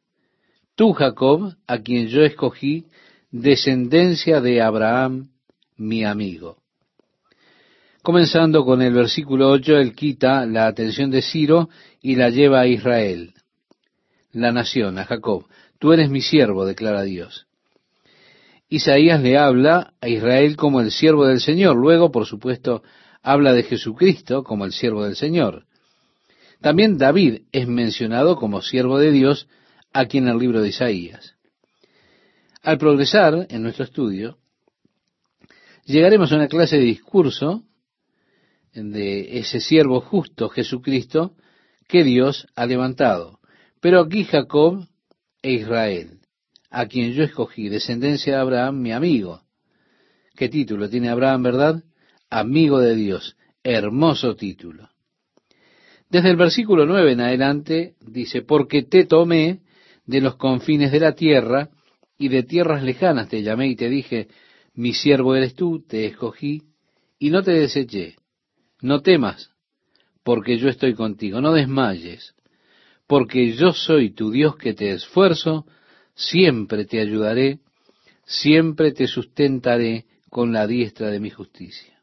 [0.75, 2.87] tú Jacob, a quien yo escogí,
[3.31, 5.31] descendencia de Abraham,
[5.77, 6.59] mi amigo.
[8.03, 11.69] Comenzando con el versículo 8, él quita la atención de Ciro
[12.01, 13.33] y la lleva a Israel,
[14.33, 15.47] la nación, a Jacob.
[15.79, 17.47] Tú eres mi siervo, declara Dios.
[18.69, 21.77] Isaías le habla a Israel como el siervo del Señor.
[21.77, 22.83] Luego, por supuesto,
[23.23, 25.67] habla de Jesucristo como el siervo del Señor.
[26.63, 29.49] También David es mencionado como siervo de Dios
[29.93, 31.35] aquí en el libro de Isaías.
[32.63, 34.39] Al progresar en nuestro estudio,
[35.85, 37.65] llegaremos a una clase de discurso
[38.73, 41.35] de ese siervo justo Jesucristo
[41.89, 43.41] que Dios ha levantado.
[43.81, 44.87] Pero aquí Jacob
[45.43, 46.21] e Israel,
[46.71, 49.43] a quien yo escogí, descendencia de Abraham, mi amigo.
[50.37, 51.85] ¿Qué título tiene Abraham, verdad?
[52.31, 53.37] Amigo de Dios.
[53.65, 54.92] Hermoso título.
[56.13, 59.61] Desde el versículo 9 en adelante dice, porque te tomé
[60.05, 61.71] de los confines de la tierra
[62.19, 64.29] y de tierras lejanas te llamé y te dije,
[64.75, 66.65] mi siervo eres tú, te escogí
[67.19, 68.17] y no te deseché.
[68.83, 69.55] No temas,
[70.23, 71.41] porque yo estoy contigo.
[71.41, 72.35] No desmayes,
[73.07, 75.65] porque yo soy tu Dios que te esfuerzo,
[76.15, 77.61] siempre te ayudaré,
[78.27, 82.03] siempre te sustentaré con la diestra de mi justicia.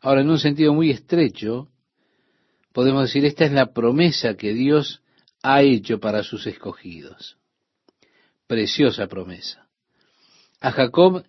[0.00, 1.70] Ahora, en un sentido muy estrecho,
[2.78, 5.02] podemos decir, esta es la promesa que Dios
[5.42, 7.36] ha hecho para sus escogidos.
[8.46, 9.66] Preciosa promesa.
[10.60, 11.24] A Jacob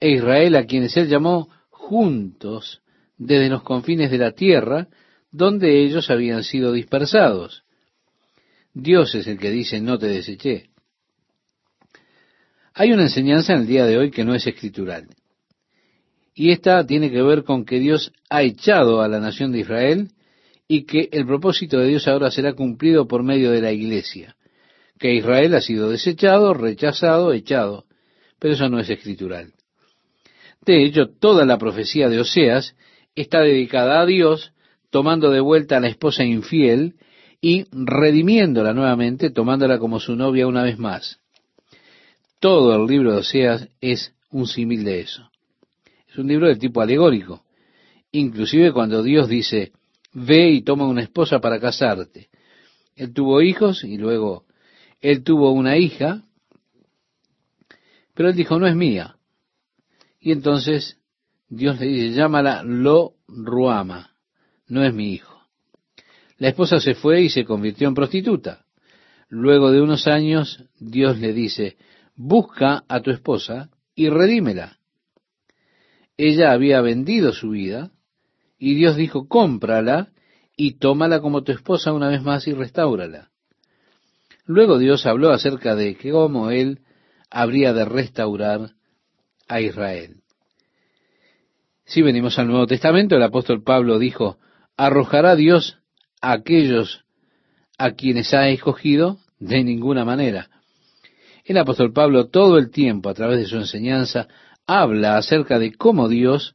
[0.00, 2.82] e Israel, a quienes él llamó juntos
[3.16, 4.88] desde los confines de la tierra,
[5.30, 7.62] donde ellos habían sido dispersados.
[8.74, 10.70] Dios es el que dice, no te deseché.
[12.74, 15.06] Hay una enseñanza en el día de hoy que no es escritural.
[16.34, 20.08] Y esta tiene que ver con que Dios ha echado a la nación de Israel
[20.68, 24.36] y que el propósito de Dios ahora será cumplido por medio de la iglesia.
[24.98, 27.86] Que Israel ha sido desechado, rechazado, echado.
[28.38, 29.54] Pero eso no es escritural.
[30.64, 32.76] De hecho, toda la profecía de Oseas
[33.14, 34.52] está dedicada a Dios
[34.90, 36.96] tomando de vuelta a la esposa infiel
[37.40, 41.18] y redimiéndola nuevamente, tomándola como su novia una vez más.
[42.40, 45.30] Todo el libro de Oseas es un símil de eso.
[46.10, 47.42] Es un libro de tipo alegórico.
[48.12, 49.72] Inclusive cuando Dios dice,
[50.12, 52.28] ve y toma una esposa para casarte.
[52.94, 54.44] Él tuvo hijos y luego
[55.00, 56.24] él tuvo una hija,
[58.14, 59.16] pero él dijo, no es mía.
[60.20, 60.98] Y entonces
[61.48, 64.16] Dios le dice, llámala Lo Ruama,
[64.66, 65.42] no es mi hijo.
[66.38, 68.64] La esposa se fue y se convirtió en prostituta.
[69.28, 71.76] Luego de unos años, Dios le dice,
[72.16, 74.78] busca a tu esposa y redímela.
[76.16, 77.92] Ella había vendido su vida
[78.58, 80.08] y Dios dijo, cómprala
[80.56, 83.30] y tómala como tu esposa una vez más y restáurala.
[84.44, 86.80] Luego Dios habló acerca de cómo Él
[87.30, 88.72] habría de restaurar
[89.46, 90.16] a Israel.
[91.84, 94.38] Si venimos al Nuevo Testamento, el apóstol Pablo dijo,
[94.76, 95.78] ¿arrojará Dios
[96.20, 97.04] a aquellos
[97.78, 99.18] a quienes ha escogido?
[99.38, 100.50] De ninguna manera.
[101.44, 104.28] El apóstol Pablo todo el tiempo, a través de su enseñanza,
[104.66, 106.54] habla acerca de cómo Dios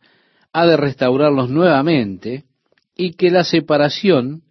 [0.54, 2.46] ha de restaurarlos nuevamente
[2.96, 4.44] y que la separación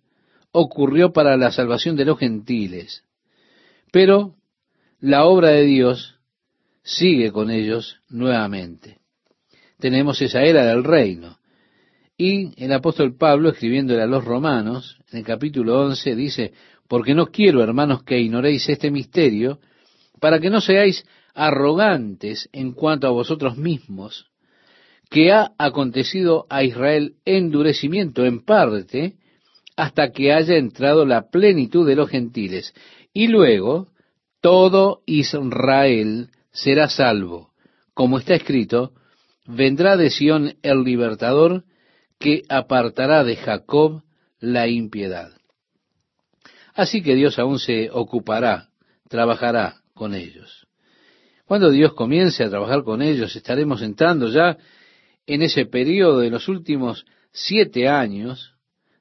[0.51, 3.05] ocurrió para la salvación de los gentiles.
[3.93, 4.35] Pero
[5.01, 6.17] la obra de Dios
[6.83, 8.99] sigue con ellos nuevamente.
[9.79, 11.39] Tenemos esa era del reino.
[12.19, 16.53] Y el apóstol Pablo, escribiéndole a los romanos, en el capítulo 11, dice,
[16.89, 19.61] porque no quiero, hermanos, que ignoréis este misterio,
[20.21, 24.32] para que no seáis arrogantes en cuanto a vosotros mismos,
[25.13, 29.13] que ha acontecido a Israel endurecimiento en parte
[29.77, 32.73] hasta que haya entrado la plenitud de los gentiles.
[33.13, 33.89] Y luego
[34.41, 37.51] todo Israel será salvo.
[37.93, 38.93] Como está escrito,
[39.47, 41.65] vendrá de Sión el libertador
[42.19, 44.03] que apartará de Jacob
[44.41, 45.31] la impiedad.
[46.73, 48.71] Así que Dios aún se ocupará,
[49.11, 50.67] trabajará con ellos.
[51.45, 54.57] Cuando Dios comience a trabajar con ellos, estaremos entrando ya
[55.27, 58.55] en ese periodo de los últimos siete años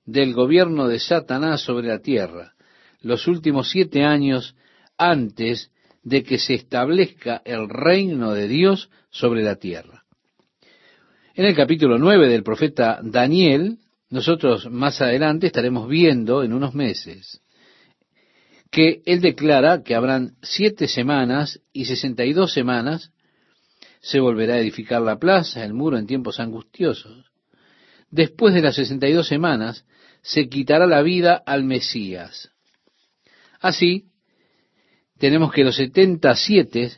[0.05, 2.53] del gobierno de Satanás sobre la tierra,
[3.01, 4.55] los últimos siete años
[4.97, 5.71] antes
[6.03, 10.03] de que se establezca el reino de Dios sobre la tierra.
[11.33, 13.77] En el capítulo nueve del profeta Daniel,
[14.09, 17.41] nosotros más adelante estaremos viendo en unos meses
[18.69, 23.11] que él declara que habrán siete semanas y sesenta y dos semanas
[24.01, 27.31] se volverá a edificar la plaza, el muro en tiempos angustiosos.
[28.09, 29.85] Después de las sesenta y dos semanas,
[30.21, 32.51] se quitará la vida al Mesías.
[33.59, 34.07] Así,
[35.17, 36.91] tenemos que los setenta siete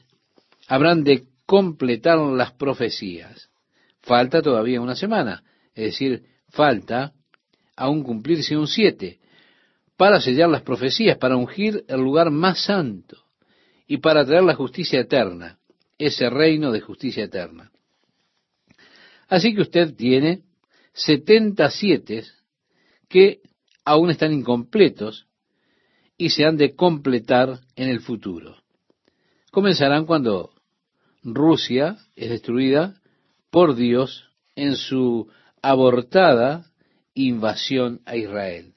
[0.67, 3.49] habrán de completar las profecías.
[4.01, 5.43] Falta todavía una semana,
[5.75, 7.13] es decir, falta
[7.75, 9.19] aún cumplirse un siete,
[9.97, 13.17] para sellar las profecías, para ungir el lugar más santo
[13.87, 15.59] y para traer la justicia eterna
[16.05, 17.71] ese reino de justicia eterna.
[19.27, 20.43] Así que usted tiene
[20.93, 22.23] 77
[23.09, 23.41] que
[23.85, 25.27] aún están incompletos
[26.17, 28.57] y se han de completar en el futuro.
[29.51, 30.51] comenzarán cuando
[31.23, 32.95] Rusia es destruida
[33.51, 35.29] por Dios en su
[35.61, 36.65] abortada
[37.13, 38.73] invasión a Israel.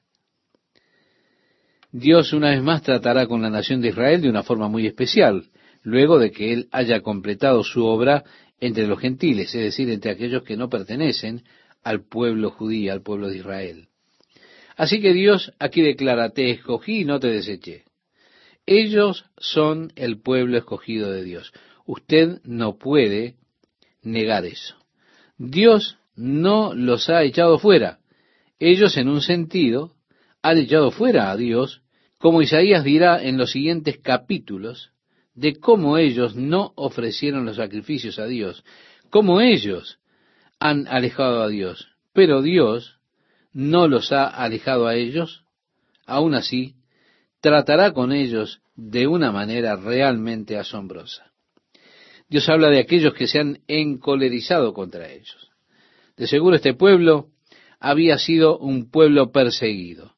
[1.91, 5.49] Dios una vez más tratará con la nación de Israel de una forma muy especial,
[5.87, 8.25] luego de que Él haya completado su obra
[8.59, 11.43] entre los gentiles, es decir, entre aquellos que no pertenecen
[11.81, 13.87] al pueblo judío, al pueblo de Israel.
[14.75, 17.85] Así que Dios aquí declara, te escogí y no te deseché.
[18.65, 21.53] Ellos son el pueblo escogido de Dios.
[21.85, 23.35] Usted no puede
[24.01, 24.75] negar eso.
[25.37, 27.99] Dios no los ha echado fuera.
[28.59, 29.93] Ellos, en un sentido,
[30.41, 31.81] han echado fuera a Dios,
[32.17, 34.91] como Isaías dirá en los siguientes capítulos,
[35.37, 38.65] de cómo ellos no ofrecieron los sacrificios a Dios,
[39.11, 39.99] cómo ellos
[40.59, 41.89] han alejado a Dios.
[42.11, 42.97] Pero Dios
[43.53, 45.43] no los ha alejado a ellos,
[46.07, 46.73] aún así,
[47.39, 51.31] tratará con ellos de una manera realmente asombrosa.
[52.27, 55.51] Dios habla de aquellos que se han encolerizado contra ellos.
[56.17, 57.27] De seguro este pueblo
[57.79, 60.15] había sido un pueblo perseguido.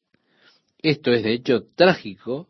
[0.80, 2.48] Esto es de hecho trágico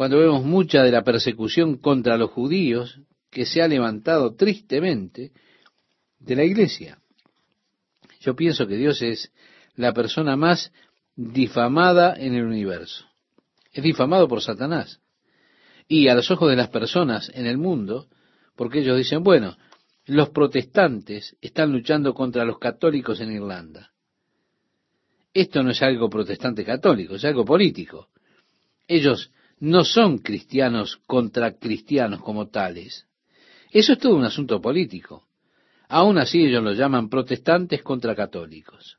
[0.00, 5.32] cuando vemos mucha de la persecución contra los judíos que se ha levantado tristemente
[6.18, 7.00] de la iglesia.
[8.20, 9.30] Yo pienso que Dios es
[9.74, 10.72] la persona más
[11.16, 13.04] difamada en el universo.
[13.74, 15.02] Es difamado por Satanás
[15.86, 18.08] y a los ojos de las personas en el mundo,
[18.56, 19.58] porque ellos dicen, bueno,
[20.06, 23.90] los protestantes están luchando contra los católicos en Irlanda.
[25.34, 28.08] Esto no es algo protestante católico, es algo político.
[28.88, 29.30] Ellos
[29.60, 33.06] no son cristianos contra cristianos como tales.
[33.70, 35.26] Eso es todo un asunto político.
[35.88, 38.98] Aún así ellos lo llaman protestantes contra católicos.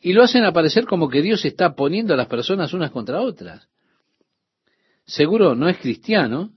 [0.00, 3.68] Y lo hacen aparecer como que Dios está poniendo a las personas unas contra otras
[5.08, 6.52] seguro no es cristiano,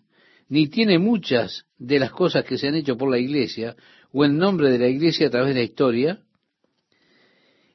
[0.49, 3.75] ni tiene muchas de las cosas que se han hecho por la iglesia
[4.11, 6.21] o el nombre de la iglesia a través de la historia,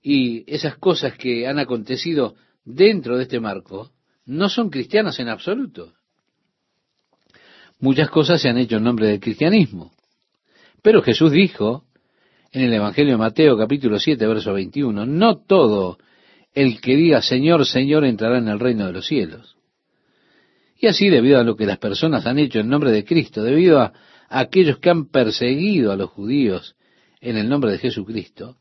[0.02, 3.90] y esas cosas que han acontecido dentro de este marco
[4.26, 5.94] no son cristianas en absoluto.
[7.78, 9.92] Muchas cosas se han hecho en nombre del cristianismo.
[10.82, 11.84] Pero Jesús dijo
[12.52, 15.98] en el Evangelio de Mateo capítulo 7, verso 21, no todo
[16.54, 19.56] el que diga Señor, Señor entrará en el reino de los cielos
[20.78, 23.80] y así, debido a lo que las personas han hecho en nombre de Cristo, debido
[23.80, 23.92] a,
[24.28, 26.76] aquellos que han perseguido a los judíos
[27.20, 28.56] en el nombre de Jesucristo,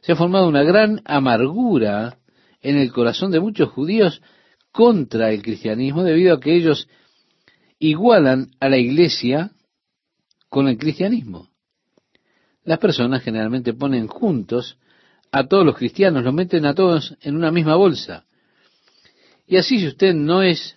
[0.00, 2.18] se ha formado una gran amargura
[2.62, 4.22] en el corazón de muchos judíos
[4.76, 6.86] contra el cristianismo, debido a que ellos
[7.78, 9.52] igualan a la iglesia
[10.50, 11.48] con el cristianismo.
[12.62, 14.76] Las personas generalmente ponen juntos
[15.32, 18.26] a todos los cristianos, los meten a todos en una misma bolsa.
[19.46, 20.76] Y así si usted no es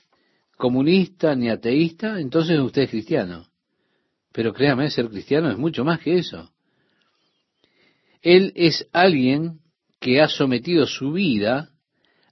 [0.55, 3.47] comunista ni ateísta, entonces usted es cristiano.
[4.31, 6.49] Pero créame, ser cristiano es mucho más que eso.
[8.21, 9.59] Él es alguien
[9.99, 11.73] que ha sometido su vida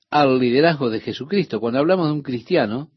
[0.10, 1.60] al liderazgo de Jesucristo.
[1.60, 2.90] Cuando hablamos de un cristiano,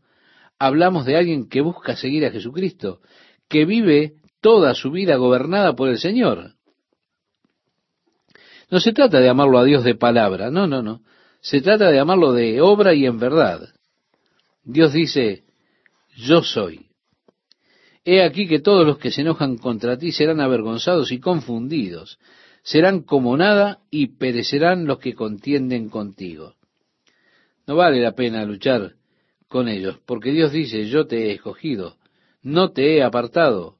[0.58, 3.00] hablamos de alguien que busca seguir a Jesucristo,
[3.48, 6.54] que vive toda su vida gobernada por el Señor.
[8.70, 11.02] No se trata de amarlo a Dios de palabra, no, no, no.
[11.40, 13.70] Se trata de amarlo de obra y en verdad.
[14.62, 15.44] Dios dice,
[16.16, 16.86] yo soy.
[18.04, 22.18] He aquí que todos los que se enojan contra ti serán avergonzados y confundidos,
[22.62, 26.54] serán como nada y perecerán los que contienden contigo.
[27.70, 28.94] No vale la pena luchar
[29.46, 31.98] con ellos, porque Dios dice, yo te he escogido,
[32.42, 33.76] no te he apartado,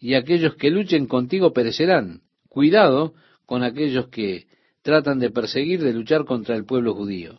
[0.00, 2.22] y aquellos que luchen contigo perecerán.
[2.48, 3.12] Cuidado
[3.44, 4.46] con aquellos que
[4.80, 7.38] tratan de perseguir, de luchar contra el pueblo judío.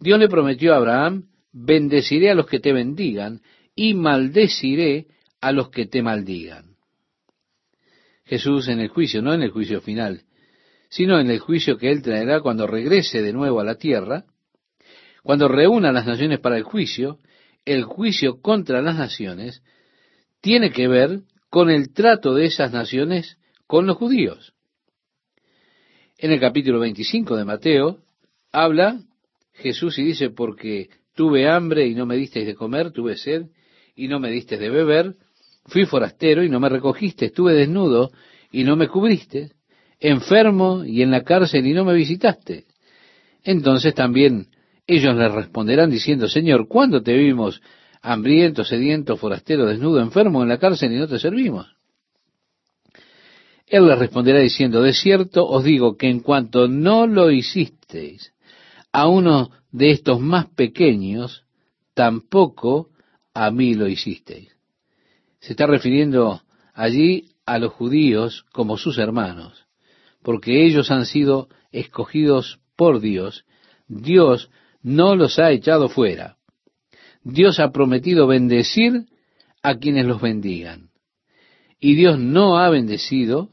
[0.00, 3.42] Dios le prometió a Abraham bendeciré a los que te bendigan
[3.76, 5.06] y maldeciré
[5.40, 6.74] a los que te maldigan.
[8.24, 10.22] Jesús en el juicio, no en el juicio final,
[10.88, 14.24] sino en el juicio que Él traerá cuando regrese de nuevo a la tierra,
[15.26, 17.18] cuando reúna las naciones para el juicio,
[17.64, 19.62] el juicio contra las naciones
[20.40, 21.20] tiene que ver
[21.50, 24.54] con el trato de esas naciones con los judíos.
[26.16, 27.98] En el capítulo 25 de Mateo
[28.52, 29.00] habla
[29.52, 33.46] Jesús y dice, porque Tuve hambre y no me disteis de comer, tuve sed
[33.96, 35.14] y no me disteis de beber,
[35.64, 38.10] fui forastero y no me recogiste, estuve desnudo
[38.52, 39.52] y no me cubriste,
[39.98, 42.66] enfermo y en la cárcel y no me visitaste.
[43.42, 44.48] Entonces también
[44.86, 47.60] ellos le responderán diciendo, Señor, ¿cuándo te vimos
[48.02, 51.66] hambriento, sediento, forastero, desnudo, enfermo en la cárcel y no te servimos?
[53.66, 58.32] Él les responderá diciendo, de cierto os digo que en cuanto no lo hicisteis
[58.92, 61.44] a uno de estos más pequeños,
[61.94, 62.90] tampoco
[63.34, 64.56] a mí lo hicisteis.
[65.40, 66.42] Se está refiriendo
[66.74, 69.66] allí a los judíos como sus hermanos,
[70.22, 73.44] porque ellos han sido escogidos por Dios.
[73.88, 74.48] Dios
[74.86, 76.36] no los ha echado fuera.
[77.24, 79.06] Dios ha prometido bendecir
[79.60, 80.90] a quienes los bendigan.
[81.80, 83.50] Y Dios no ha bendecido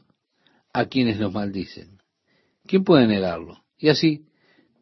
[0.72, 1.98] a quienes los maldicen.
[2.68, 3.64] ¿Quién puede negarlo?
[3.76, 4.26] Y así,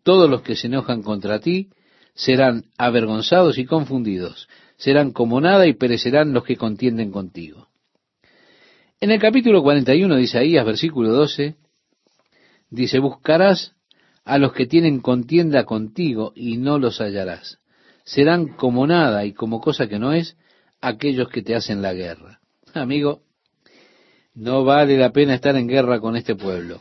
[0.03, 1.71] todos los que se enojan contra ti
[2.15, 4.47] serán avergonzados y confundidos,
[4.77, 7.69] serán como nada y perecerán los que contienden contigo.
[9.01, 11.57] En el capítulo 41 de Isaías, versículo 12,
[12.69, 13.75] dice, buscarás
[14.25, 17.59] a los que tienen contienda contigo y no los hallarás.
[18.05, 20.37] Serán como nada y como cosa que no es
[20.81, 22.41] aquellos que te hacen la guerra.
[22.75, 23.23] Amigo,
[24.35, 26.81] no vale la pena estar en guerra con este pueblo.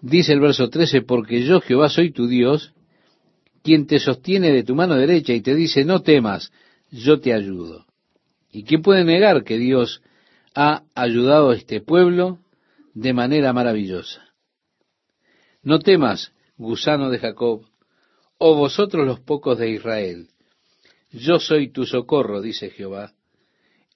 [0.00, 2.72] Dice el verso 13, porque yo Jehová soy tu Dios,
[3.62, 6.52] quien te sostiene de tu mano derecha y te dice, no temas,
[6.90, 7.84] yo te ayudo.
[8.52, 10.02] ¿Y quién puede negar que Dios
[10.54, 12.38] ha ayudado a este pueblo
[12.94, 14.27] de manera maravillosa?
[15.62, 17.66] No temas, gusano de Jacob,
[18.38, 20.28] o vosotros los pocos de Israel.
[21.10, 23.12] Yo soy tu socorro, dice Jehová.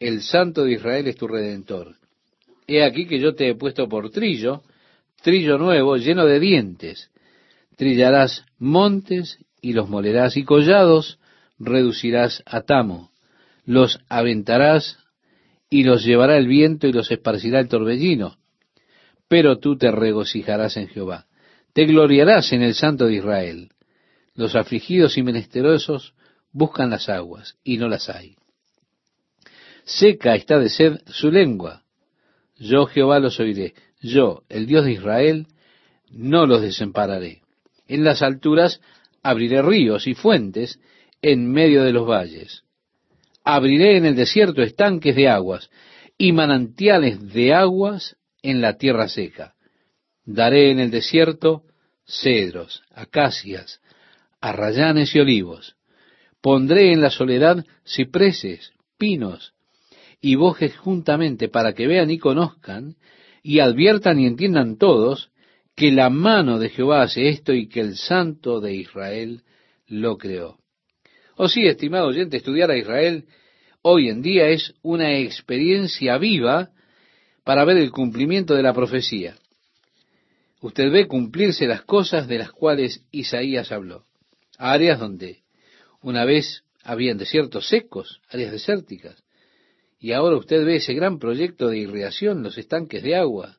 [0.00, 1.96] El Santo de Israel es tu redentor.
[2.66, 4.62] He aquí que yo te he puesto por trillo,
[5.22, 7.10] trillo nuevo, lleno de dientes.
[7.76, 11.18] Trillarás montes y los molerás, y collados
[11.58, 13.12] reducirás a tamo.
[13.64, 14.98] Los aventarás
[15.70, 18.36] y los llevará el viento y los esparcirá el torbellino.
[19.28, 21.26] Pero tú te regocijarás en Jehová.
[21.72, 23.70] Te gloriarás en el Santo de Israel.
[24.34, 26.14] Los afligidos y menesterosos
[26.52, 28.36] buscan las aguas, y no las hay.
[29.84, 31.82] Seca está de sed su lengua.
[32.56, 33.74] Yo Jehová los oiré.
[34.00, 35.46] Yo, el Dios de Israel,
[36.10, 37.42] no los desampararé.
[37.88, 38.80] En las alturas
[39.22, 40.78] abriré ríos y fuentes
[41.22, 42.64] en medio de los valles.
[43.44, 45.70] Abriré en el desierto estanques de aguas
[46.18, 49.54] y manantiales de aguas en la tierra seca.
[50.24, 51.62] Daré en el desierto
[52.06, 53.80] cedros, acacias,
[54.40, 55.76] arrayanes y olivos.
[56.40, 59.54] Pondré en la soledad cipreses, pinos
[60.20, 62.96] y bojes juntamente para que vean y conozcan
[63.42, 65.30] y adviertan y entiendan todos
[65.74, 69.42] que la mano de Jehová hace esto y que el Santo de Israel
[69.86, 70.58] lo creó.
[71.36, 73.24] O oh, sí, estimado oyente, estudiar a Israel
[73.82, 76.70] hoy en día es una experiencia viva
[77.44, 79.34] para ver el cumplimiento de la profecía.
[80.62, 84.06] Usted ve cumplirse las cosas de las cuales Isaías habló.
[84.56, 85.42] Áreas donde
[86.00, 89.22] una vez habían desiertos secos, áreas desérticas,
[90.00, 93.58] y ahora usted ve ese gran proyecto de irrigación, los estanques de agua,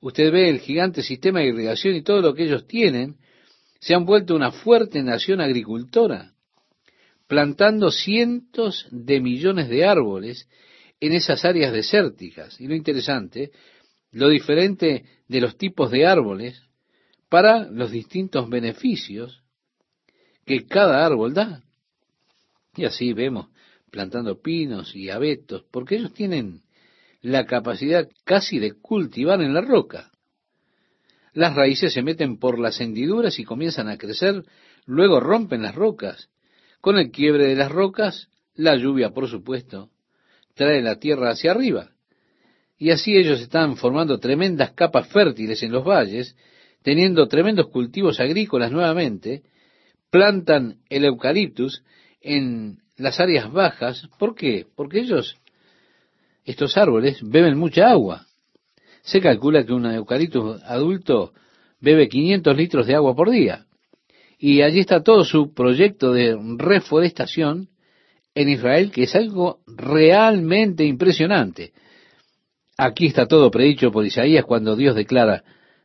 [0.00, 3.16] Usted ve el gigante sistema de irrigación y todo lo que ellos tienen,
[3.80, 6.32] se han vuelto una fuerte nación agricultora,
[7.26, 10.48] plantando cientos de millones de árboles
[11.00, 12.60] en esas áreas desérticas.
[12.60, 13.50] Y lo interesante,
[14.10, 16.62] lo diferente de los tipos de árboles
[17.28, 19.42] para los distintos beneficios
[20.46, 21.62] que cada árbol da.
[22.74, 23.48] Y así vemos
[23.90, 26.62] plantando pinos y abetos, porque ellos tienen
[27.20, 30.10] la capacidad casi de cultivar en la roca.
[31.32, 34.44] Las raíces se meten por las hendiduras y comienzan a crecer,
[34.86, 36.28] luego rompen las rocas.
[36.80, 39.90] Con el quiebre de las rocas, la lluvia, por supuesto,
[40.54, 41.92] trae la tierra hacia arriba.
[42.78, 46.36] Y así ellos están formando tremendas capas fértiles en los valles,
[46.82, 49.42] teniendo tremendos cultivos agrícolas nuevamente,
[50.10, 51.82] plantan el eucaliptus
[52.20, 54.08] en las áreas bajas.
[54.18, 54.66] ¿Por qué?
[54.76, 55.36] Porque ellos
[56.44, 58.26] estos árboles beben mucha agua.
[59.02, 61.32] Se calcula que un eucalipto adulto
[61.80, 63.66] bebe 500 litros de agua por día.
[64.38, 67.68] Y allí está todo su proyecto de reforestación
[68.34, 71.72] en Israel, que es algo realmente impresionante.
[72.78, 75.42] Aquí está todo predicho por Isaías cuando Dios declara,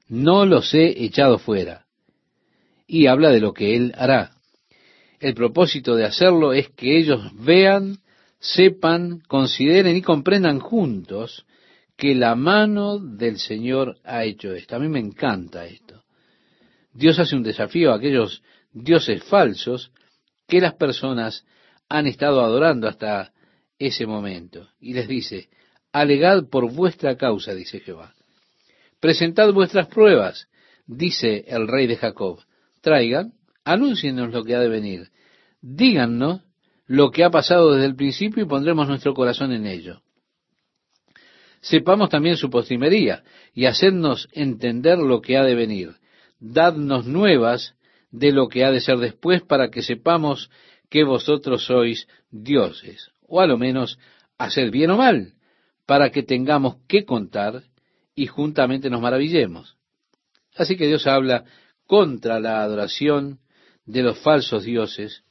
[0.08, 1.88] no los he echado fuera.
[2.86, 4.34] Y habla de lo que Él hará.
[5.20, 7.98] El propósito de hacerlo es que ellos vean
[8.44, 11.46] sepan, consideren y comprendan juntos
[11.96, 14.76] que la mano del Señor ha hecho esto.
[14.76, 16.04] A mí me encanta esto.
[16.94, 19.92] Dios hace un desafío a aquellos dioses falsos
[20.48, 21.46] que las personas
[21.88, 23.32] han estado adorando hasta
[23.80, 24.68] ese momento.
[24.80, 25.50] Y les dice,
[25.94, 28.14] alegad por vuestra causa, dice Jehová.
[29.00, 30.50] Presentad vuestras pruebas,
[30.86, 32.40] dice el rey de Jacob.
[32.82, 33.34] Traigan,
[33.64, 35.10] anúncienos lo que ha de venir.
[35.62, 36.42] Díganos
[36.86, 40.02] lo que ha pasado desde el principio y pondremos nuestro corazón en ello.
[41.62, 43.24] Sepamos también su postrimería
[43.54, 45.94] y hacernos entender lo que ha de venir.
[46.40, 47.76] Dadnos nuevas
[48.12, 50.50] de lo que ha de ser después para que sepamos
[50.90, 53.98] que vosotros sois dioses, o a lo menos
[54.38, 55.33] hacer bien o mal,
[55.86, 57.64] para que tengamos que contar
[58.16, 59.78] y juntamente nos maravillemos.
[60.56, 61.46] Así que Dios habla
[61.86, 63.40] contra la adoración
[63.86, 65.24] de los falsos dioses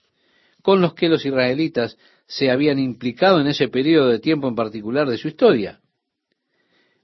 [0.63, 5.09] con los que los israelitas se habían implicado en ese periodo de tiempo en particular
[5.09, 5.81] de su historia.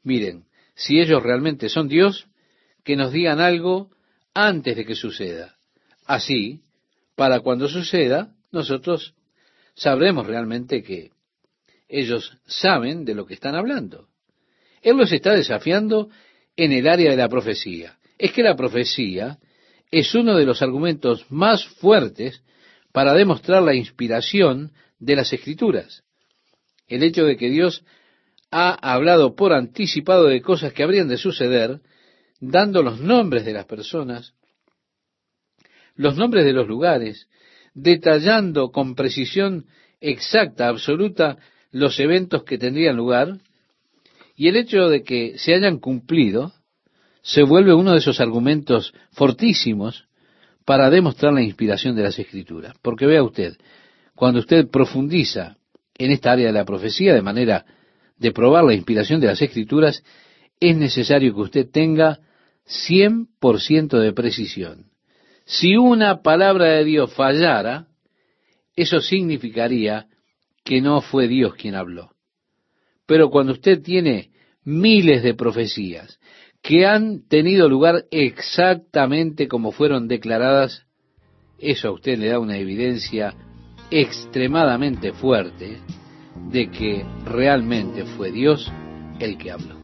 [0.03, 0.45] Miren,
[0.75, 2.29] si ellos realmente son Dios,
[2.85, 3.91] que nos digan algo
[4.33, 5.57] antes de que suceda.
[6.07, 6.63] Así,
[7.17, 9.15] para cuando suceda, nosotros
[9.75, 11.11] sabremos realmente que
[11.89, 14.09] ellos saben de lo que están hablando.
[14.83, 16.11] Él los está desafiando
[16.57, 17.99] en el área de la profecía.
[18.19, 19.39] Es que la profecía
[19.91, 22.43] es uno de los argumentos más fuertes
[22.93, 26.03] para demostrar la inspiración de las escrituras.
[26.87, 27.85] El hecho de que Dios
[28.51, 31.81] ha hablado por anticipado de cosas que habrían de suceder,
[32.41, 34.35] dando los nombres de las personas,
[35.95, 37.29] los nombres de los lugares,
[37.75, 39.67] detallando con precisión
[40.01, 41.39] exacta, absoluta,
[41.71, 43.39] los eventos que tendrían lugar,
[44.37, 46.53] y el hecho de que se hayan cumplido,
[47.23, 50.07] se vuelve uno de esos argumentos fortísimos
[50.65, 52.75] para demostrar la inspiración de las escrituras.
[52.83, 53.57] Porque vea usted,
[54.15, 55.57] cuando usted profundiza
[55.97, 57.65] en esta área de la profecía de manera
[58.17, 60.03] de probar la inspiración de las escrituras,
[60.61, 62.21] es necesario que usted tenga
[62.67, 64.87] 100% de precisión.
[65.45, 67.87] Si una palabra de Dios fallara,
[68.77, 70.07] eso significaría
[70.69, 72.11] que no fue Dios quien habló.
[73.07, 74.33] Pero cuando usted tiene
[74.65, 76.21] miles de profecías
[76.61, 80.85] que han tenido lugar exactamente como fueron declaradas,
[81.59, 83.35] eso a usted le da una evidencia
[83.91, 85.79] extremadamente fuerte
[86.51, 88.71] de que realmente fue Dios
[89.21, 89.75] el que habló.